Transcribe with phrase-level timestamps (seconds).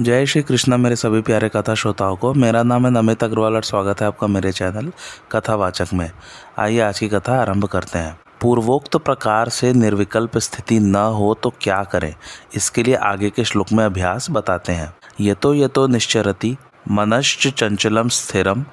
[0.00, 3.62] जय श्री कृष्णा, मेरे सभी प्यारे कथा श्रोताओं को। मेरा नाम है नमित अग्रवाल और
[3.62, 4.92] स्वागत है आपका मेरे चैनल
[5.32, 6.10] कथावाचक में।
[6.58, 11.52] आइए आज की कथा आरंभ करते हैं। पूर्वोक्त प्रकार से निर्विकल्प स्थिति न हो तो
[11.60, 12.14] क्या करें?
[12.54, 16.56] इसके लिए आगे के श्लोक में अभ्यास बताते हैं। ये तो ये तो निश्चरति,
[16.90, 18.64] मनश्च चंचलम स्थिरम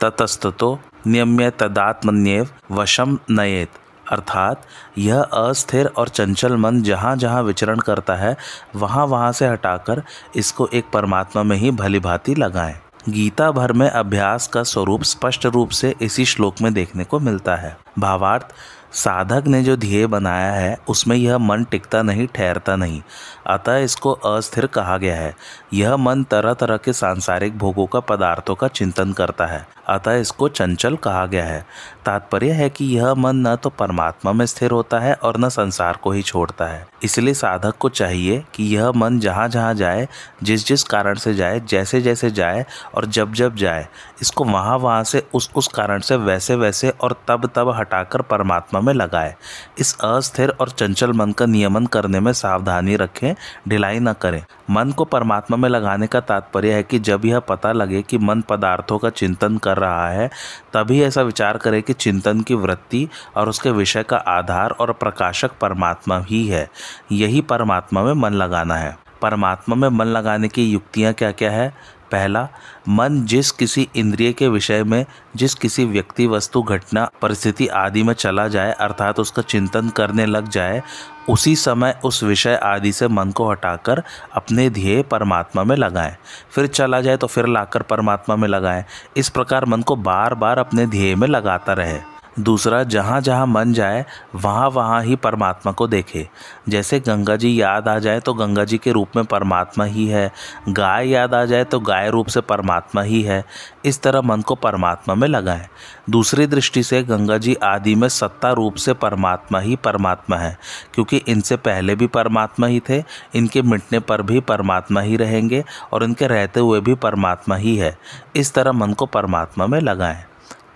[0.00, 3.70] ततस्तो नियम्य तदात्मन्यव वशम नयेत।
[4.12, 4.62] अर्थात
[4.98, 8.36] यह अस्थिर और चंचल मन जहाँ जहाँ विचरण करता है,
[8.76, 10.02] वहाँ वहाँ से हटाकर
[10.36, 12.74] इसको एक परमात्मा में ही भली भांति लगाएँ।
[13.08, 17.56] गीता भर में अभ्यास का स्वरूप स्पष्ट रूप से इसी श्लोक में देखने को मिलता
[17.56, 18.46] है। भावार्थ,
[18.92, 23.02] साधक ने जो ध्येय बनाया है, उसमें यह मन टिकता नहीं, ठहरता नहीं।
[23.46, 25.34] अतः इसको अस्थिर कहा गया है।
[25.74, 30.48] यह मन तरह तरह के सांसारिक भोगों का पदार्थों का चिंतन करता है। अतः इसको
[30.48, 31.64] चंचल कहा गया है।
[32.06, 35.96] तात्पर्य है कि यह मन न तो परमात्मा में स्थिर होता है और न संसार
[35.96, 40.08] को ही छोड़ता है। इसलिए साधक को चाहिए कि यह मन जहाँ जहाँ जाए,
[40.42, 43.86] जिस जिस कारण से जाए, जैसे जैसे जाए और जब जब जाए,
[44.22, 48.80] इसको वहाँ वहाँ से उस उस कारण से वैसे वैसे और तब तब हटाकर परमात्मा
[48.80, 49.34] में लगाए।
[49.78, 53.34] इस अस्थिर और चंचल मन का नियमन करने में सावधानी रखें,
[53.68, 57.72] ढिलाई न करें। मन को परमात्मा में लगाने का तात्पर्य है कि जब यह पता
[57.72, 60.30] लगे कि मन पदार्थों का चिंतन कर रहा है,
[60.72, 65.50] तभी ऐसा विचार करें कि चिंतन की वृत्ति और उसके विषय का आधार और प्रकाशक
[65.60, 66.70] परमात्मा ही है।
[67.12, 71.74] यही परमात्मा में मन लगाना है। परमात्मा में मन लगाने की युक्तियाँ क्या क्या है?
[72.12, 72.48] पहला,
[72.88, 75.04] मन जिस किसी इंद्रिय के विषय में,
[75.36, 80.48] जिस किसी व्यक्ति, वस्तु, घटना, परिस्थिति आदि में चला जाए, अर्थात उसका चिंतन करने लग
[80.48, 80.82] जाए,
[81.30, 84.02] उसी समय उस विषय आदि से मन को हटाकर
[84.34, 86.16] अपने ध्येय परमात्मा में लगाएँ।
[86.50, 88.84] फिर चला जाए तो फिर लाकर परमात्मा में लगाएँ।
[89.16, 91.98] इस प्रकार मन को बार बार अपने ध्येय में लगाता रहे।
[92.36, 94.04] दूसरा, जहाँ जहाँ मन जाए,
[94.34, 96.28] वहाँ वहाँ ही परमात्मा को देखे।
[96.68, 100.30] जैसे गंगा जी याद आ जाए तो गंगा जी के रूप में परमात्मा ही है।
[100.68, 103.44] गाय याद आ जाए तो गाय रूप से परमात्मा ही है।
[103.84, 105.66] इस तरह मन को परमात्मा में लगाएँ।
[106.10, 110.56] दूसरी दृष्टि से गंगा जी आदि में सत्ता रूप से परमात्मा ही परमात्मा है,
[110.94, 113.02] क्योंकि इनसे पहले भी परमात्मा ही थे,
[113.34, 117.96] इनके मिटने पर भी परमात्मा ही रहेंगे और इनके रहते हुए भी परमात्मा ही है।
[118.36, 120.24] इस तरह मन को परमात्मा में लगाएँ।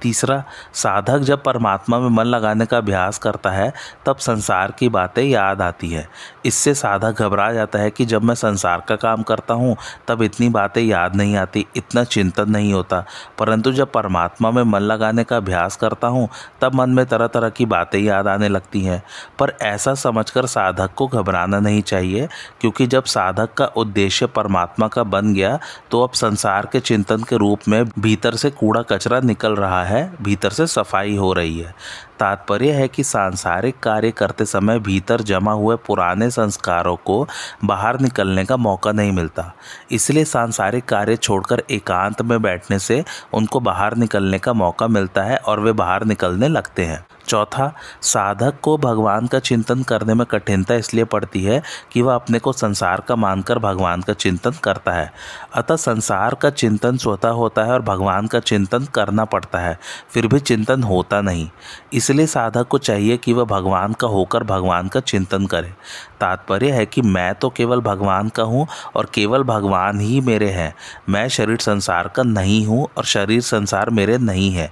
[0.03, 0.43] तीसरा,
[0.75, 3.73] साधक जब परमात्मा में मन लगाने का अभ्यास करता है,
[4.07, 6.07] तब संसार की बातें याद आती है।
[6.47, 9.77] इससे साधक घबरा जाता है कि जब मैं संसार का काम करता हूँ,
[10.09, 13.05] तब इतनी बातें याद नहीं आती, इतना चिंतन नहीं होता।
[13.39, 16.29] परंतु जब परमात्मा में मन लगाने का अभ्यास करता हूँ,
[16.61, 19.03] तब मन में तरह तरह की बातें याद आने लगती हैं।
[19.39, 22.29] पर ऐसा समझकर साधक को घबराना नहीं चाहिए,
[22.61, 25.59] क्योंकि जब साधक का उद्देश्य परमात्मा का बन गया
[25.91, 29.86] तो अब संसार के चिंतन के रूप में भीतर से कूड़ा कचरा निकल रहा है
[30.23, 31.75] भीतर से सफ़ाई हो रही है।
[32.19, 37.27] तात्पर्य है कि सांसारिक कार्य करते समय भीतर जमा हुए पुराने संस्कारों को
[37.65, 39.53] बाहर निकलने का मौका नहीं मिलता।
[39.91, 45.37] इसलिए सांसारिक कार्य छोड़कर एकांत में बैठने से उनको बाहर निकलने का मौका मिलता है
[45.37, 47.73] और वे बाहर निकलने लगते हैं। चौथा,
[48.03, 51.63] साधक को भगवान का चिंतन करने में कठिनता इसलिए पड़ती है
[51.93, 55.11] कि वह अपने को संसार का मानकर भगवान का चिंतन करता है।
[55.55, 59.79] अतः संसार का चिंतन स्वतः होता है और भगवान का चिंतन करना पड़ता है,
[60.11, 61.49] फिर भी चिंतन होता नहीं।
[62.07, 65.73] इसलिए साधक को चाहिए कि वह भगवान का होकर भगवान का चिंतन करे।
[66.21, 68.67] तात्पर्य है कि मैं तो केवल भगवान का हूँ
[68.97, 70.73] और केवल भगवान ही मेरे हैं।
[71.09, 74.71] मैं शरीर संसार का नहीं हूँ और शरीर संसार मेरे नहीं है।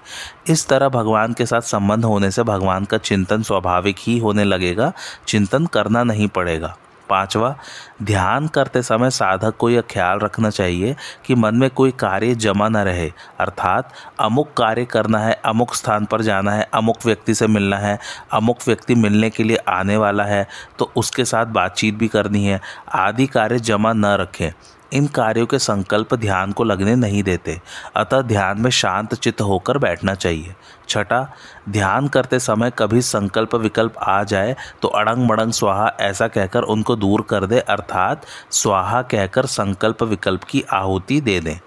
[0.49, 4.93] इस तरह भगवान के साथ संबंध होने से भगवान का चिंतन स्वाभाविक ही होने लगेगा।
[5.29, 6.77] चिंतन करना नहीं पड़ेगा।
[7.11, 7.56] पांचवा,
[8.03, 10.97] ध्यान करते समय साधक को यह ख्याल रखना चाहिए
[11.27, 16.05] कि मन में कोई कार्य जमा न रहे। अर्थात, अमुक कार्य करना है, अमुक स्थान
[16.05, 17.99] पर जाना है, अमुक व्यक्ति से मिलना है,
[18.33, 20.49] अमुक व्यक्ति मिलने के लिए आने वाला है
[20.79, 22.61] तो उसके साथ बातचीत भी करनी है।
[22.95, 24.51] आदि कार्य जमा न रखें।
[24.93, 27.61] इन कार्यों के संकल्प ध्यान को लगने नहीं देते।
[27.97, 30.55] अतः ध्यान में शांत चित्त होकर बैठना चाहिए।
[30.89, 31.27] छठा,
[31.69, 36.97] ध्यान करते समय कभी संकल्प विकल्प आ जाए तो अड़ंग मड़ंग स्वाहा ऐसा कहकर उनको
[36.97, 41.59] दूर कर दे, अर्थात स्वाहा कहकर संकल्प विकल्प की आहुति दे दें।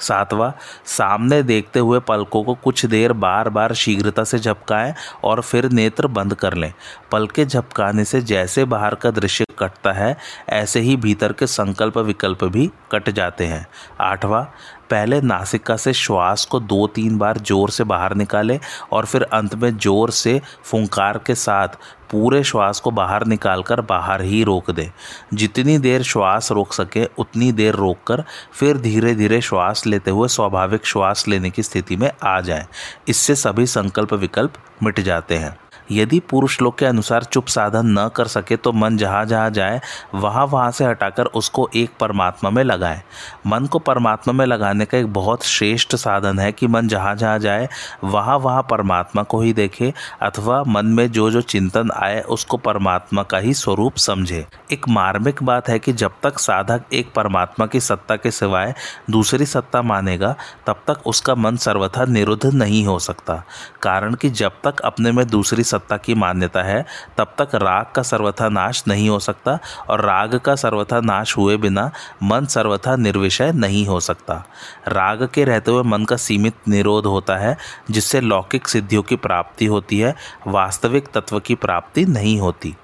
[0.00, 0.50] सातवां,
[0.86, 4.94] सामने देखते हुए पलकों को कुछ देर बार बार शीघ्रता से झपकाएँ
[5.24, 6.72] और फिर नेत्र बंद कर लें।
[7.12, 10.16] पलके झपकाने से जैसे बाहर का दृश्य कटता है,
[10.48, 13.66] ऐसे ही भीतर के संकल्प विकल्प भी कट जाते हैं।
[14.00, 14.44] आठवां
[14.90, 18.58] पहले नासिका से श्वास को दो तीन बार ज़ोर से बाहर निकालें
[18.92, 21.76] और फिर अंत में ज़ोर से फुंकार के साथ
[22.10, 24.90] पूरे श्वास को बाहर निकालकर बाहर ही रोक दें
[25.34, 30.86] जितनी देर श्वास रोक सके, उतनी देर रोककर फिर धीरे धीरे श्वास लेते हुए स्वाभाविक
[30.86, 32.66] श्वास लेने की स्थिति में आ जाएँ।
[33.08, 35.56] इससे सभी संकल्प विकल्प मिट जाते हैं
[35.90, 39.80] यदि पुरुष लोग के अनुसार चुप साधन न कर सके तो मन जहाँ जहाँ जाए,
[40.14, 43.02] वहाँ वहाँ से हटाकर उसको एक परमात्मा में लगाएँ।
[43.46, 47.38] मन को परमात्मा में लगाने का एक बहुत श्रेष्ठ साधन है कि मन जहाँ जहाँ
[47.38, 47.68] जाए,
[48.04, 49.92] वहाँ वहाँ परमात्मा को ही देखे
[50.22, 55.42] अथवा मन में जो जो चिंतन आए उसको परमात्मा का ही स्वरूप समझे। एक मार्मिक
[55.42, 58.74] बात है कि जब तक साधक एक परमात्मा की सत्ता के सिवाय
[59.10, 60.34] दूसरी सत्ता मानेगा,
[60.66, 63.42] तब तक उसका मन सर्वथा निरुद्ध नहीं हो सकता।
[63.82, 66.84] कारण कि जब तक अपने में दूसरी सत्ता की मान्यता है,
[67.18, 69.58] तब तक राग का सर्वथा नाश नहीं हो सकता
[69.90, 71.90] और राग का सर्वथा नाश हुए बिना
[72.22, 74.34] मन सर्वथा निर्विषय नहीं हो सकता।
[74.88, 77.56] राग के रहते हुए मन का सीमित निरोध होता है,
[77.90, 80.14] जिससे लौकिक सिद्धियों की प्राप्ति होती है,
[80.46, 82.74] वास्तविक तत्व की प्राप्ति नहीं होती।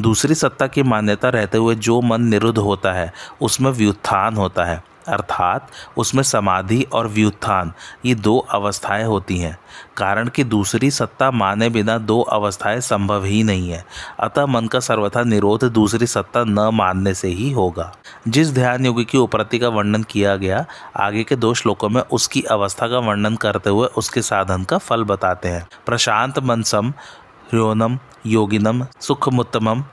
[0.00, 4.82] दूसरी सत्ता की मान्यता रहते हुए जो मन निरुद्ध होता है, उसमें व्युत्थान होता है।
[5.10, 7.72] अर्थात उसमें समाधि और व्युत्थान,
[8.06, 9.58] ये दो अवस्थाएँ होती हैं।
[9.96, 13.84] कारण कि दूसरी सत्ता माने बिना दो अवस्थाएँ संभव ही नहीं है।
[14.20, 17.96] अतः मन का सर्वथा निरोध दूसरी सत्ता न मानने से ही होगा।
[18.28, 20.66] जिस ध्यान योगी की उपरति का वर्णन किया गया,
[21.00, 25.04] आगे के दो श्लोकों में उसकी अवस्था का वर्णन करते हुए उसके साधन का फल
[25.04, 26.90] बताते हैं। प्रशांत मनसम,
[27.50, 29.84] ह्योनम, योगिनम, सुखमुत्तमम,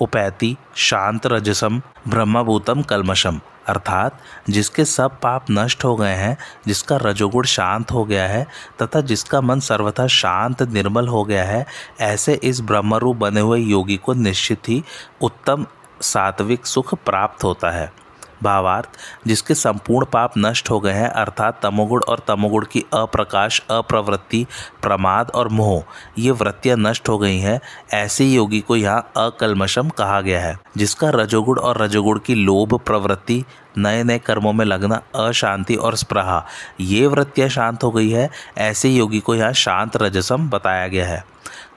[0.00, 4.18] उपैति, शांत रजसम, ब्रह्मभूतम कलमशम अर्थात
[4.50, 8.46] जिसके सब पाप नष्ट हो गए हैं, जिसका रजोगुण शांत हो गया है,
[8.82, 11.66] तथा जिसका मन सर्वथा शांत निर्मल हो गया है,
[12.00, 14.84] ऐसे इस ब्रह्मरूप बने हुए योगी को निश्चित ही
[15.22, 15.66] उत्तम
[16.00, 18.03] सात्विक सुख प्राप्त होता है।
[18.42, 24.46] भावार्थ, जिसके संपूर्ण पाप नष्ट हो गए हैं, अर्थात तमोगुण और तमोगुण की अप्रकाश, अप्रवृत्ति,
[24.82, 25.82] प्रमाद और मोह,
[26.18, 27.60] ये वृत्तियाँ नष्ट हो गई हैं,
[27.94, 33.44] ऐसे योगी को यहाँ अकलमशम कहा गया है, जिसका रजोगुण और रजोगुण की लोभ, प्रवृत्ति
[33.78, 36.44] नए नए कर्मों में लगना अशांति और स्प्रहा,
[36.80, 38.28] ये वृत्तियाँ शांत हो गई है,
[38.58, 41.24] ऐसे योगी को यहाँ शांत रजसम बताया गया है।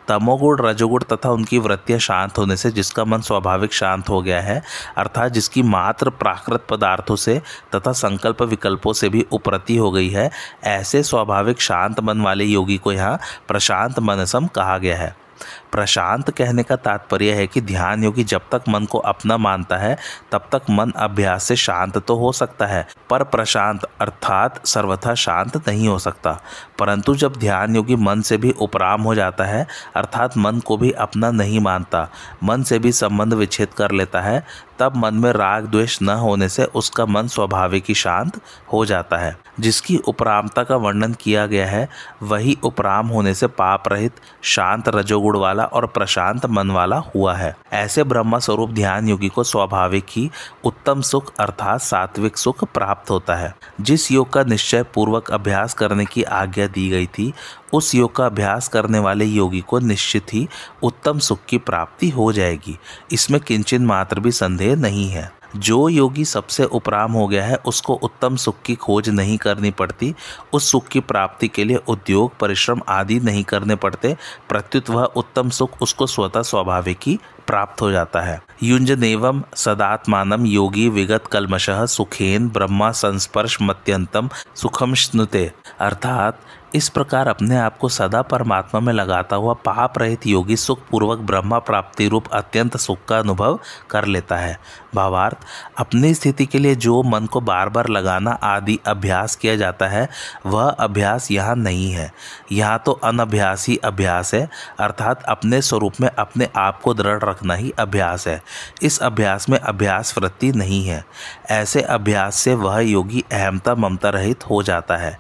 [0.07, 4.61] तमोगुण, रजोगुण तथा उनकी वृत्तियाँ शांत होने से जिसका मन स्वाभाविक शांत हो गया है,
[4.97, 7.41] अर्थात जिसकी मात्र प्राकृत पदार्थों से
[7.75, 10.29] तथा संकल्प विकल्पों से भी उपरति हो गई है,
[10.63, 15.26] ऐसे स्वाभाविक शांत मन वाले योगी को यहाँ प्रशांत मनसम कहा गया है।
[15.71, 19.97] प्रशांत कहने का तात्पर्य है कि ध्यान योगी जब तक मन को अपना मानता है,
[20.31, 25.67] तब तक मन अभ्यास से शांत तो हो सकता है, पर प्रशांत अर्थात सर्वथा शांत
[25.67, 26.41] नहीं हो सकता।
[26.79, 30.91] परंतु जब ध्यान योगी मन से भी उपराम हो जाता है, अर्थात मन को भी
[30.91, 32.09] अपना नहीं मानता,
[32.43, 34.43] मन से भी संबंध विच्छेद कर लेता है
[34.79, 38.41] तब मन में राग द्वेष न होने से उसका मन स्वाभाविक ही शांत
[38.73, 41.89] हो जाता है। जिसकी उपरामता का वर्णन किया गया है,
[42.23, 47.57] वही उपराम होने से पाप रहित, शांत रजोगुण वाला और प्रशांत मन वाला हुआ है।
[47.73, 50.31] ऐसे ब्रह्म स्वरूप ध्यान योगी को स्वाभाविक ही
[50.63, 56.05] उत्तम सुख अर्थात सात्विक सुख प्राप्त होता है। जिस योग का निश्चय पूर्वक अभ्यास करने
[56.05, 57.33] की आज्ञा दी गई थी
[57.73, 60.47] उस योग का अभ्यास करने वाले योगी को निश्चित ही
[60.83, 62.79] उत्तम सुख की प्राप्ति हो जाएगी।
[63.11, 67.93] इसमें किंचन मात्र भी संदेह नहीं है। जो योगी सबसे उपराम हो गया है, उसको
[67.93, 70.15] उत्तम सुख की खोज नहीं करनी पड़ती।
[70.53, 74.17] उस सुख की प्राप्ति के लिए उद्योग, परिश्रम आदि नहीं करने पड़ते।
[74.49, 80.89] प्रत्युत वह उत्तम सुख उसको स्वतः स्वाभाविक ही प्राप्त हो जाता है। युंजनेवम सदात्मानम योगी
[80.89, 86.39] विगत कलमश सुखेन ब्रह्मा संस्पर्श मत्यंतम सुखम स्नुते। अर्थात
[86.75, 91.59] इस प्रकार अपने आप को सदा परमात्मा में लगाता हुआ पाप रहित योगी सुखपूर्वक ब्रह्मा
[91.59, 93.59] प्राप्ति रूप अत्यंत सुख का अनुभव
[93.89, 94.59] कर लेता है।
[94.95, 95.37] भावार्थ,
[95.77, 100.07] अपनी स्थिति के लिए जो मन को बार बार लगाना आदि अभ्यास किया जाता है,
[100.45, 102.11] वह अभ्यास यहाँ नहीं है।
[102.51, 104.47] यहाँ तो अनभ्यासी अभ्यास है,
[104.79, 108.41] अर्थात अपने स्वरूप में अपने आप को दृढ़ रखना ही अभ्यास है।
[108.81, 111.03] इस अभ्यास में अभ्यास वृत्ति नहीं है।
[111.49, 115.11] ऐसे अभ्यास से वह योगी अहमता ममता रहित हो जाता है।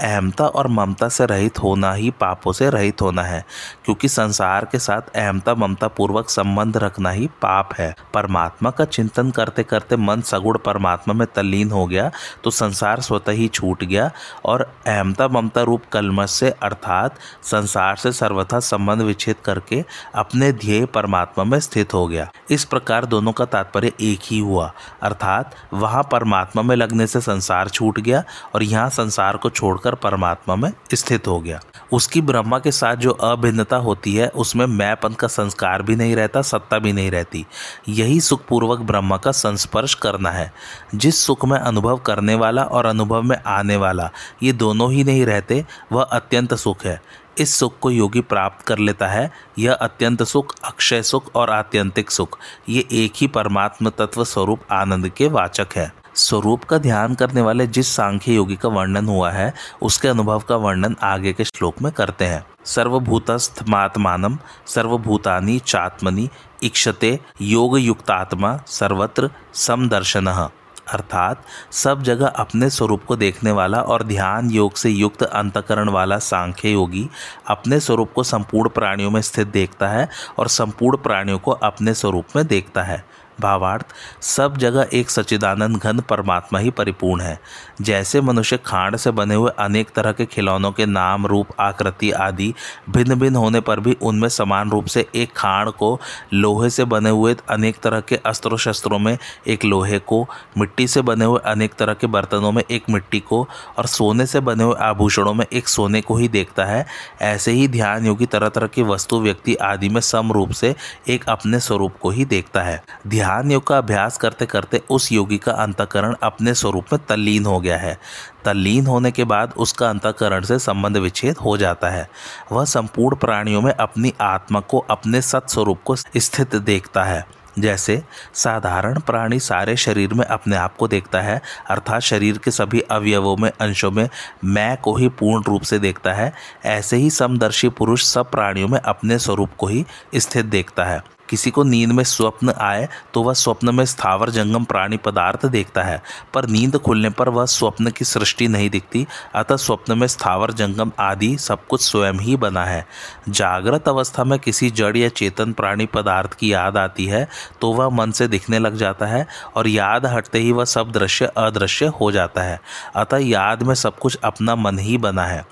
[0.00, 3.44] अहमता और ममता से रहित होना ही पापों से रहित होना है,
[3.84, 9.15] क्योंकि संसार के साथ अहमता ममता पूर्वक संबंध रखना ही पाप है। परमात्मा का चिंतन
[9.16, 12.10] करते करते मन सगुण परमात्मा में तल्लीन हो गया
[12.44, 14.10] तो संसार स्वतः ही छूट गया
[14.44, 20.86] और अहमता ममता रूप कलमश से अर्थात संसार से सर्वथा संबंध विच्छेद करके अपने ध्येय
[20.86, 26.02] परमात्मा में स्थित हो गया। इस प्रकार दोनों का तात्पर्य एक ही हुआ, अर्थात वहाँ
[26.12, 31.28] परमात्मा में लगने से संसार छूट गया और यहाँ संसार को छोड़कर परमात्मा में स्थित
[31.28, 31.60] हो गया।
[31.92, 36.42] उसकी ब्रह्मा के साथ जो अभिन्नता होती है, उसमें मैंपन का संस्कार भी नहीं रहता,
[36.42, 37.44] सत्ता भी नहीं रहती।
[37.88, 40.52] यही सुखपूर्वक ब्रह्मा का संस्पर्श करना है,
[40.94, 44.10] जिस सुख में अनुभव करने वाला और अनुभव में आने वाला,
[44.42, 47.02] ये दोनों ही नहीं रहते, वह अत्यंत सुख है।
[47.38, 52.10] इस सुख को योगी प्राप्त कर लेता है, यह अत्यंत सुख, अक्षय सुख और आत्यंतिक
[52.10, 57.40] सुख, ये एक ही परमात्म तत्व स्वरूप आनंद के वाचक है। स्वरूप का ध्यान करने
[57.40, 61.82] वाले जिस सांख्य योगी का वर्णन हुआ है, उसके अनुभव का वर्णन आगे के श्लोक
[61.82, 66.28] में करते हैं। सर्वभूतस्थमात्मानम सर्वभूतानि चात्मनि,
[66.62, 70.48] इक्षते योग युक्तात्मा सर्वत्र समदर्शन।
[70.88, 71.42] अर्थात,
[71.72, 76.70] सब जगह अपने स्वरूप को देखने वाला और ध्यान योग से युक्त अंतकरण वाला सांख्य
[76.70, 77.08] योगी
[77.46, 80.08] अपने स्वरूप को संपूर्ण प्राणियों में स्थित देखता है
[80.38, 83.86] और संपूर्ण प्राणियों को अपने स्वरूप में देखता है। भावार्थ
[84.22, 87.40] सब जगह एक सच्चिदानंद घन परमात्मा ही परिपूर्ण है।
[87.80, 92.52] जैसे मनुष्य खांड से बने हुए अनेक तरह के खिलौनों के नाम, रूप, आकृति आदि
[92.90, 95.98] भिन्न भिन्न होने पर भी उनमें समान रूप से एक खांड को
[96.34, 100.26] लोहे से बने हुए अनेक तरह के अस्त्रों शस्त्रों में, एक लोहे को
[100.58, 103.46] मिट्टी से बने हुए अनेक तरह के बर्तनों में, एक मिट्टी को
[103.78, 106.86] और सोने से बने हुए आभूषणों में एक सोने को ही देखता है।
[107.22, 110.74] ऐसे ही ध्यान योगी तरह तरह की वस्तु, व्यक्ति आदि में सम रूप से
[111.08, 115.38] एक अपने स्वरूप को ही देखता है। ध्यान योग का अभ्यास करते करते उस योगी
[115.38, 117.98] का अंतकरण अपने स्वरूप में तल्लीन हो गया। है।
[118.44, 122.10] तल्लीन होने के बाद उसका अंतकरण से संबंध विच्छेद हो जाता है।
[122.52, 127.26] वह संपूर्ण प्राणियों में अपनी आत्मा को अपने सत्स्वरूप को स्थित देखता है।
[127.58, 128.02] जैसे
[128.34, 133.36] साधारण प्राणी सारे शरीर में अपने आप को देखता है, अर्थात शरीर के सभी अवयवों
[133.36, 134.08] में, अंशों में
[134.44, 136.32] मैं को ही पूर्ण रूप से देखता है।
[136.64, 141.50] ऐसे ही समदर्शी पुरुष सब प्राणियों में अपने स्वरूप को ही स्थित देखता है। किसी
[141.50, 146.02] को नींद में स्वप्न आए तो वह स्वप्न में स्थावर जंगम प्राणी पदार्थ देखता है,
[146.34, 150.92] पर नींद खुलने पर वह स्वप्न की सृष्टि नहीं दिखती, अतः स्वप्न में स्थावर जंगम
[151.00, 152.84] आदि सब कुछ स्वयं ही बना है।
[153.28, 157.26] जागृत अवस्था में किसी जड़ या चेतन प्राणी पदार्थ की याद आती है
[157.60, 161.30] तो वह मन से दिखने लग जाता है और याद हटते ही वह सब दृश्य
[161.36, 162.60] अदृश्य हो जाता है,
[162.96, 165.44] अतः याद में सब कुछ अपना मन ही बना है।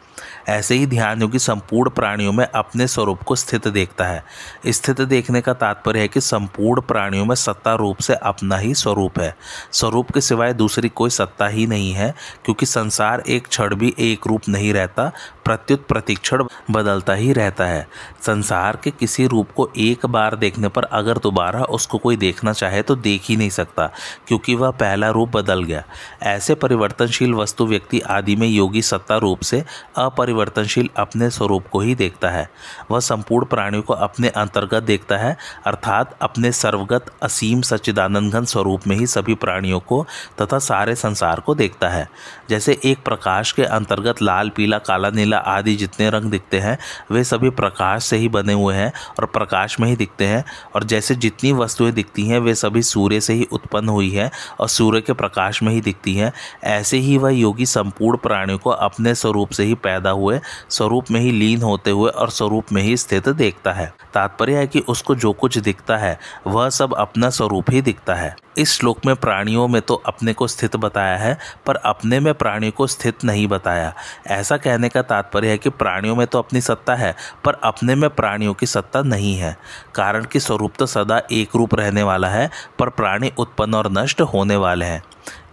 [0.48, 4.24] ऐसे ही ध्यान योगी संपूर्ण प्राणियों में अपने स्वरूप को स्थित देखता है।
[4.66, 9.18] स्थित देखने का तात्पर्य है कि संपूर्ण प्राणियों में सत्ता रूप से अपना ही स्वरूप
[9.18, 9.34] है।
[9.72, 14.26] स्वरूप के सिवाय दूसरी कोई सत्ता ही नहीं है, क्योंकि संसार एक क्षण भी एक
[14.26, 15.10] रूप नहीं रहता,
[15.44, 17.86] प्रत्युत प्रतिक्षण बदलता ही रहता है।
[18.22, 22.82] संसार के किसी रूप को एक बार देखने पर अगर दोबारा उसको कोई देखना चाहे
[22.82, 23.86] तो देख ही नहीं सकता,
[24.28, 25.82] क्योंकि वह पहला रूप बदल गया।
[26.22, 29.62] ऐसे परिवर्तनशील वस्तु व्यक्ति आदि में योगी सत्ता रूप से
[30.34, 32.50] अपरिवर्तनशील अपने स्वरूप को ही देखता है।
[32.90, 35.36] वह संपूर्ण प्राणियों को अपने अंतर्गत देखता है,
[35.66, 40.06] अर्थात अपने सर्वगत असीम सच्चिदानंद घन स्वरूप में ही सभी प्राणियों को
[40.42, 42.10] तथा सारे संसार को देखता है।
[42.50, 46.78] जैसे एक प्रकाश के अंतर्गत लाल, पीला, काला, नीला आदि जितने रंग दिखते हैं,
[47.10, 50.84] वे सभी प्रकाश से ही बने हुए हैं और प्रकाश में ही दिखते हैं। और
[50.84, 55.00] जैसे जितनी वस्तुएँ दिखती हैं, वे सभी सूर्य से ही उत्पन्न हुई है और सूर्य
[55.00, 56.32] के प्रकाश में ही दिखती हैं।
[56.64, 60.40] ऐसे ही वह योगी संपूर्ण प्राणियों को अपने स्वरूप से ही पैदा हुए,
[60.70, 64.66] स्वरूप में ही लीन होते हुए और स्वरूप में ही स्थित देखता है। तात्पर्य है
[64.66, 69.06] कि उसको जो कुछ दिखता है, वह सब अपना स्वरूप ही दिखता है। इस श्लोक
[69.06, 73.24] में प्राणियों में तो अपने को स्थित बताया है, पर अपने में प्राणियों को स्थित
[73.24, 73.94] नहीं बताया।
[74.26, 77.14] ऐसा कहने का तात्पर्य है कि प्राणियों में तो अपनी सत्ता है,
[77.44, 79.56] पर अपने में प्राणियों की सत्ता नहीं है।
[79.94, 84.20] कारण कि स्वरूप तो सदा एक रूप रहने वाला है, पर प्राणी उत्पन्न और नष्ट
[84.20, 85.02] होने वाले हैं।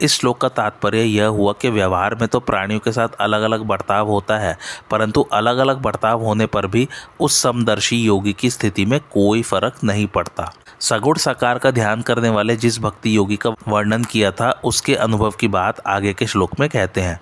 [0.02, 3.62] इस श्लोक का तात्पर्य यह हुआ कि व्यवहार में तो प्राणियों के साथ अलग अलग
[3.62, 4.58] बर्ताव होता है,
[4.92, 6.88] परंतु अलग अलग बर्ताव होने पर भी
[7.20, 10.52] उस समदर्शी योगी की स्थिति में कोई फ़र्क नहीं पड़ता।
[10.82, 15.32] सगुण साकार का ध्यान करने वाले जिस भक्ति योगी का वर्णन किया था, उसके अनुभव
[15.32, 17.22] की बात आगे के श्लोक में कहते हैं।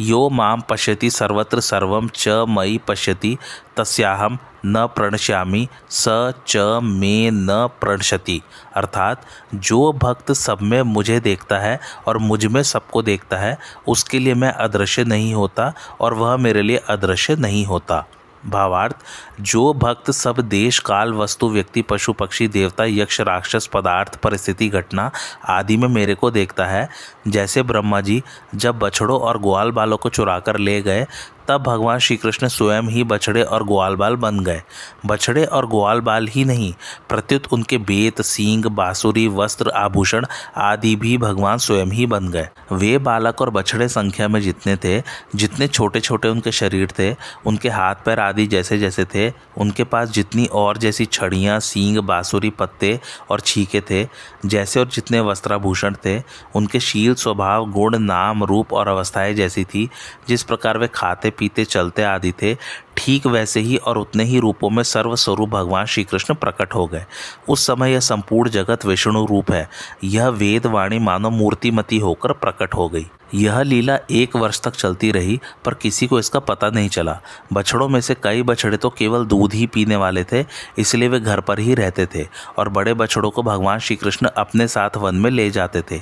[0.00, 3.38] यो माम पश्यति सर्वत्र सर्वम च मई पश्यति
[3.76, 8.42] तस्याहम न प्रणश्यामी, स च मे न प्रणशति
[8.74, 13.58] अर्थात, जो भक्त सब में मुझे देखता है और मुझमें सबको देखता है,
[13.88, 18.06] उसके लिए मैं अदृश्य नहीं होता और वह मेरे लिए अदृश्य नहीं होता।
[18.46, 18.96] भावार्थ,
[19.40, 25.10] जो भक्त सब देश, काल, वस्तु, व्यक्ति, पशु, पक्षी, देवता, यक्ष, राक्षस, पदार्थ, परिस्थिति, घटना
[25.48, 26.88] आदि में मेरे को देखता है।
[27.28, 28.22] जैसे ब्रह्मा जी
[28.54, 31.06] जब बछड़ों और ग्वाल बालों को चुरा कर ले गए
[31.48, 34.62] तब भगवान श्री कृष्ण स्वयं ही बछड़े और ग्वाल बाल बन गए।
[35.06, 36.74] बछड़े और ग्वाल बाल ही नहीं,
[37.08, 42.98] प्रत्युत उनके बेत, सींग, बांसुरी, वस्त्र, आभूषण आदि भी भगवान स्वयं ही बन गए। वे
[42.98, 45.02] बालक और बछड़े संख्या में जितने थे,
[45.34, 50.10] जितने छोटे छोटे उनके शरीर थे, उनके हाथ पैर आदि जैसे जैसे थे, उनके पास
[50.10, 54.08] जितनी और जैसी छड़ियाँ, सींग, बांसुरी, पत्ते और छीके थे,
[54.46, 56.22] जैसे और जितने वस्त्राभूषण थे,
[56.54, 59.90] उनके शील, स्वभाव, गुण, नाम, रूप और अवस्थाएँ जैसी थी,
[60.28, 62.54] जिस प्रकार वे खाते पीते चलते आदि थे,
[62.96, 67.04] ठीक वैसे ही और उतने ही रूपों में सर्वस्वरूप भगवान श्री कृष्ण प्रकट हो गए।
[67.48, 69.68] उस समय यह संपूर्ण जगत विष्णु रूप है।
[70.04, 75.10] यह वेद वाणी मानव मूर्तिमती होकर प्रकट हो गई। यह लीला एक वर्ष तक चलती
[75.12, 77.18] रही, पर किसी को इसका पता नहीं चला।
[77.52, 80.44] बछड़ों में से कई बछड़े तो केवल दूध ही पीने वाले थे,
[80.78, 82.26] इसलिए वे घर पर ही रहते थे
[82.58, 86.00] और बड़े बछड़ों को भगवान श्री कृष्ण अपने साथ वन में ले जाते थे।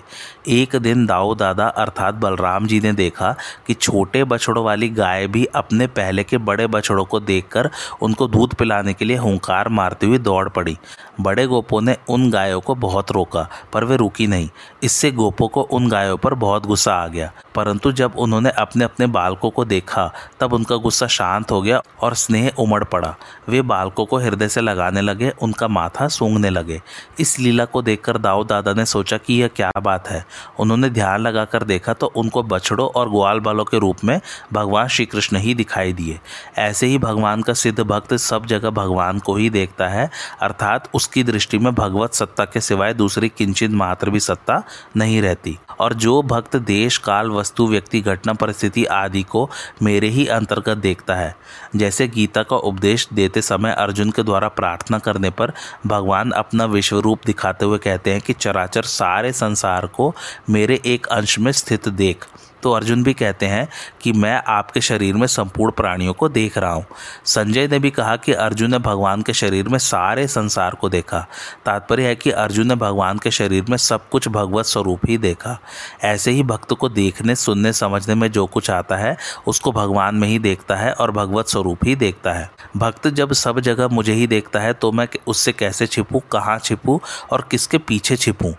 [0.50, 3.34] एक दिन दाऊ दादा अर्थात बलराम जी ने देखा
[3.66, 7.70] कि छोटे बछड़ों वाली गाय भी अपने पहले के बड़े बछड़ों को देखकर
[8.02, 10.76] उनको दूध पिलाने के लिए हुंकार मारती हुई दौड़ पड़ी।
[11.20, 14.48] बड़े गोपों ने उन गायों को बहुत रोका, पर वे रुकी नहीं।
[14.82, 17.21] इससे गोपों को उन गायों पर बहुत गुस्सा आ गया।
[17.54, 20.10] परंतु जब उन्होंने अपने अपने बालकों को देखा,
[20.40, 23.14] तब उनका गुस्सा शांत हो गया और स्नेह उमड़ पड़ा।
[23.48, 26.80] वे बालकों को हृदय से लगाने लगे, उनका माथा सूंघने लगे।
[27.20, 30.24] इस लीला को देखकर दाऊ दादा ने सोचा कि यह क्या बात है।
[30.58, 34.20] उन्होंने ध्यान लगाकर देखा तो उनको बछड़ों और ग्वाल बालों के रूप में
[34.52, 36.20] भगवान श्री कृष्ण ही दिखाई दिए।
[36.58, 40.10] ऐसे ही भगवान का सिद्ध भक्त सब जगह भगवान को ही देखता है,
[40.42, 44.62] अर्थात उसकी दृष्टि में भगवत सत्ता के सिवाय दूसरी किंचित मात्र भी सत्ता
[44.96, 49.48] नहीं रहती। और जो भक्त देश काल वस्तु, व्यक्ति, घटना, परिस्थिति आदि को
[49.82, 51.34] मेरे ही अंतर्गत देखता है।
[51.76, 55.52] जैसे गीता का उपदेश देते समय अर्जुन के द्वारा प्रार्थना करने पर
[55.86, 60.14] भगवान अपना विश्व रूप दिखाते हुए कहते हैं कि चराचर सारे संसार को
[60.50, 62.24] मेरे एक अंश में स्थित देख।
[62.62, 63.68] तो अर्जुन भी कहते हैं
[64.00, 66.84] कि मैं आपके शरीर में संपूर्ण प्राणियों को देख रहा हूँ।
[67.24, 71.26] संजय ने भी कहा कि अर्जुन ने भगवान के शरीर में सारे संसार को देखा।
[71.66, 75.58] तात्पर्य है कि अर्जुन ने भगवान के शरीर में सब कुछ भगवत स्वरूप ही देखा।
[76.04, 79.16] ऐसे ही भक्त को देखने, सुनने, समझने में जो कुछ आता है,
[79.46, 83.60] उसको भगवान में ही देखता है और भगवत स्वरूप ही देखता है। भक्त जब सब
[83.60, 86.98] जगह मुझे ही देखता है तो मैं उससे कैसे छिपूँ, कहाँ छिपूँ
[87.32, 88.52] और किसके पीछे छिपूँ?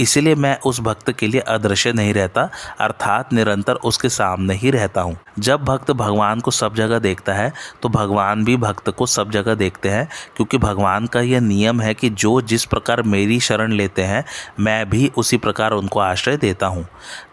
[0.00, 2.48] इसलिए मैं उस भक्त के लिए अदृश्य नहीं रहता,
[2.80, 7.52] अर्थात निरंतर उसके सामने ही रहता हूँ। जब भक्त भगवान को सब जगह देखता है
[7.82, 11.94] तो भगवान भी भक्त को सब जगह देखते हैं, क्योंकि भगवान का यह नियम है
[11.94, 14.24] कि जो जिस प्रकार मेरी शरण लेते हैं,
[14.60, 16.86] मैं भी उसी प्रकार उनको आश्रय देता हूँ।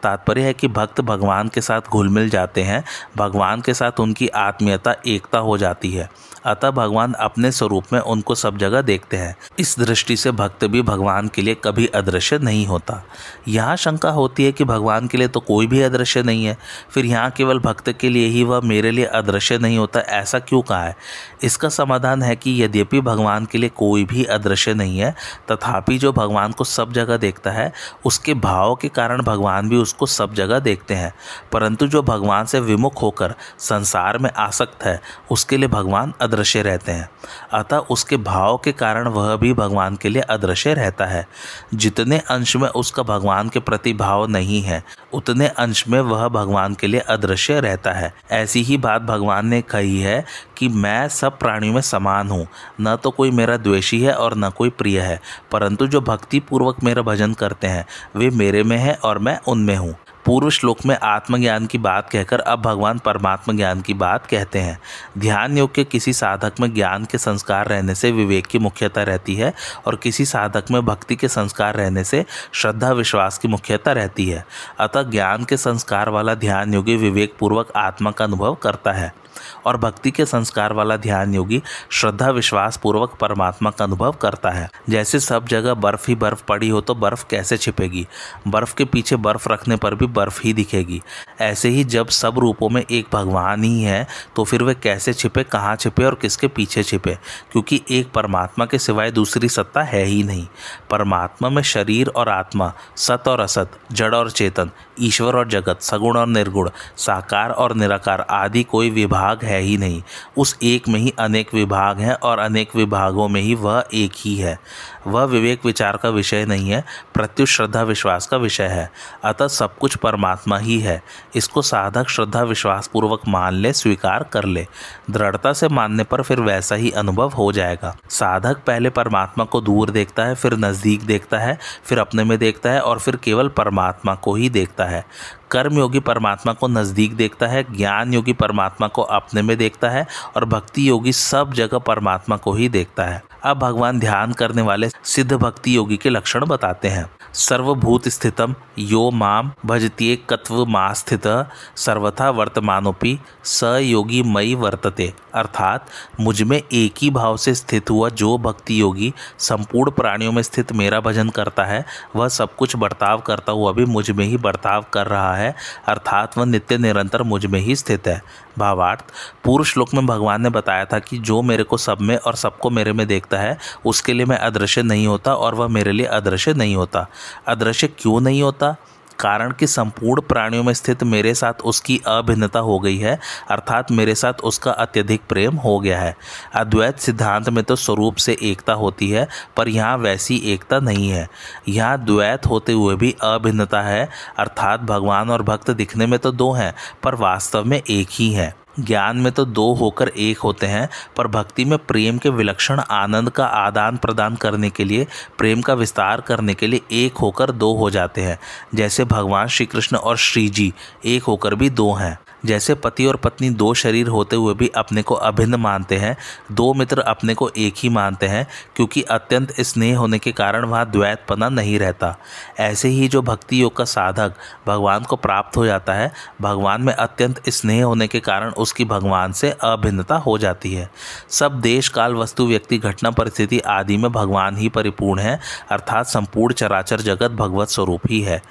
[0.03, 2.83] तात्पर्य है कि भक्त भगवान के साथ घुल मिल जाते हैं,
[3.17, 6.09] भगवान के साथ उनकी आत्मीयता, एकता हो जाती है।
[6.47, 10.81] अतः भगवान अपने स्वरूप में उनको सब जगह देखते हैं। इस दृष्टि से भक्त भी
[10.81, 13.03] भगवान के लिए कभी अदृश्य नहीं होता।
[13.47, 16.57] यहाँ शंका होती है कि भगवान के लिए तो कोई भी अदृश्य नहीं है।
[16.91, 20.61] फिर यहाँ केवल भक्त के लिए ही वह मेरे लिए अदृश्य नहीं होता, ऐसा क्यों
[20.61, 20.95] कहा है?
[21.43, 25.15] इसका समाधान है कि यद्यपि भगवान के लिए कोई भी अदृश्य नहीं है,
[25.51, 27.73] तथापि जो भगवान को सब जगह देखता है,
[28.05, 31.13] उसके भाव के कारण भगवान भी उसको सब जगह देखते हैं।
[31.51, 36.91] परंतु जो भगवान से विमुख होकर संसार में आसक्त है, उसके लिए भगवान अदृश्य रहते
[36.91, 37.09] हैं।
[37.53, 41.25] अतः उसके भाव के कारण वह भी भगवान के लिए अदृश्य रहता है।
[41.73, 46.73] जितने अंश में उसका भगवान के प्रति भाव नहीं है, उतने अंश में वह भगवान
[46.73, 50.23] के लिए अदृश्य रहता है। ऐसी ही बात भगवान ने कही है
[50.57, 52.47] कि मैं सब प्राणियों में समान हूँ।
[52.81, 55.19] न तो कोई मेरा द्वेषी है और न कोई प्रिय है,
[55.51, 59.75] परंतु जो भक्ति पूर्वक मेरा भजन करते हैं, वे मेरे में हैं और मैं उनमें
[59.75, 59.95] हूँ।
[60.27, 64.79] पूर्व श्लोक में आत्मज्ञान की बात कहकर अब भगवान परमात्म ज्ञान की बात कहते हैं।
[65.17, 69.35] ध्यान योग के किसी साधक में ज्ञान के संस्कार रहने से विवेक की मुख्यता रहती
[69.35, 69.53] है
[69.85, 74.45] और किसी साधक में भक्ति के संस्कार रहने से श्रद्धा, विश्वास की मुख्यता रहती है।
[74.79, 79.26] अतः ज्ञान के संस्कार वाला ध्यान योगी विवेकपूर्वक आत्मा का अनुभव करता है।
[79.65, 84.69] और भक्ति के संस्कार वाला ध्यान योगी श्रद्धा, विश्वास पूर्वक परमात्मा का अनुभव करता है।
[84.89, 88.07] जैसे सब जगह बर्फ़ ही बर्फ़ पड़ी हो तो बर्फ़ कैसे छिपेगी?
[88.47, 91.01] बर्फ़ के पीछे बर्फ़ रखने पर भी बर्फ़ ही दिखेगी।
[91.41, 95.43] ऐसे ही जब सब रूपों में एक भगवान ही है तो फिर वे कैसे छिपे,
[95.43, 97.17] कहाँ छिपे और किसके पीछे छिपे?
[97.51, 100.47] क्योंकि एक परमात्मा के सिवाय दूसरी सत्ता है ही नहीं।
[100.89, 106.17] परमात्मा में शरीर और आत्मा, सत और असत, जड़ और चेतन, ईश्वर और जगत, सगुण
[106.17, 108.89] और निर्गुण, साकार और निराकार आदि कोई
[109.37, 110.03] विभाग है ही नहीं।
[110.37, 114.35] उस एक में ही अनेक विभाग हैं और अनेक विभागों में ही वह एक ही
[114.35, 114.59] है।
[115.07, 118.91] वह विवेक विचार का विषय नहीं है, प्रत्युत श्रद्धा विश्वास का विषय है।
[119.23, 121.01] अतः सब कुछ परमात्मा ही है।
[121.35, 124.67] इसको साधक श्रद्धा विश्वास पूर्वक मान ले, स्वीकार कर ले।
[125.09, 129.89] दृढ़ता से मानने पर फिर वैसा ही अनुभव हो जाएगा। साधक पहले परमात्मा को दूर
[129.89, 134.15] देखता है, फिर नज़दीक देखता है, फिर अपने में देखता है और फिर केवल परमात्मा
[134.15, 135.05] को ही देखता है।
[135.51, 140.07] कर्म योगी परमात्मा को नज़दीक देखता है ज्ञान योगी परमात्मा को अपने में देखता है
[140.35, 144.89] और भक्ति योगी सब जगह परमात्मा को ही देखता है। अब भगवान ध्यान करने वाले
[145.03, 151.47] सिद्ध भक्ति योगी के लक्षण बताते हैं। सर्वभूत स्थितम, यो माम भजतीय कत्व मा स्थित,
[151.75, 155.87] सर्वथा वर्तमानोपि स योगी मई वर्तते। अर्थात,
[156.19, 160.99] मुझमें एक ही भाव से स्थित हुआ जो भक्ति योगी संपूर्ण प्राणियों में स्थित मेरा
[160.99, 165.35] भजन करता है, वह सब कुछ बर्ताव करता हुआ भी मुझमें ही बर्ताव कर रहा
[165.35, 165.55] है।
[165.87, 169.03] अर्थात, वह नित्य निरंतर मुझमें ही स्थित है। भावार्थ।
[169.43, 172.69] पूर्व श्लोक में भगवान ने बताया था कि जो मेरे को सब में और सबको
[172.69, 176.53] मेरे में देखता है, उसके लिए मैं अदृश्य नहीं होता और वह मेरे लिए अदृश्य
[176.53, 177.07] नहीं होता।
[177.47, 178.75] अदृश्य क्यों नहीं होता?
[179.19, 183.17] कारण कि संपूर्ण प्राणियों में स्थित मेरे साथ उसकी अभिन्नता हो गई है,
[183.49, 186.15] अर्थात मेरे साथ उसका अत्यधिक प्रेम हो गया है।
[186.55, 189.27] अद्वैत सिद्धांत में तो स्वरूप से एकता होती है,
[189.57, 191.27] पर यहाँ वैसी एकता नहीं है।
[191.67, 194.07] यहाँ द्वैत होते हुए भी अभिन्नता है,
[194.39, 198.53] अर्थात भगवान और भक्त दिखने में तो दो हैं, पर वास्तव में एक ही है।
[198.79, 203.29] ज्ञान में तो दो होकर एक होते हैं, पर भक्ति में प्रेम के विलक्षण आनंद
[203.29, 207.73] का आदान प्रदान करने के लिए, प्रेम का विस्तार करने के लिए एक होकर दो
[207.73, 208.39] हो जाते हैं।
[208.75, 210.73] जैसे भगवान श्री कृष्ण और श्री जी
[211.05, 215.01] एक होकर भी दो हैं। जैसे पति और पत्नी दो शरीर होते हुए भी अपने
[215.01, 216.17] को अभिन्न मानते हैं,
[216.51, 220.91] दो मित्र अपने को एक ही मानते हैं, क्योंकि अत्यंत स्नेह होने के कारण वहाँ
[220.91, 222.15] द्वैतपना नहीं रहता।
[222.59, 224.33] ऐसे ही जो भक्ति योग का साधक
[224.67, 229.31] भगवान को प्राप्त हो जाता है, भगवान में अत्यंत स्नेह होने के कारण उसकी भगवान
[229.31, 230.89] से अभिन्नता हो जाती है।
[231.29, 235.39] सब देश, काल, वस्तु, व्यक्ति, घटना, परिस्थिति आदि में भगवान ही परिपूर्ण है,
[235.71, 238.41] अर्थात संपूर्ण चराचर जगत भगवत स्वरूप ही है।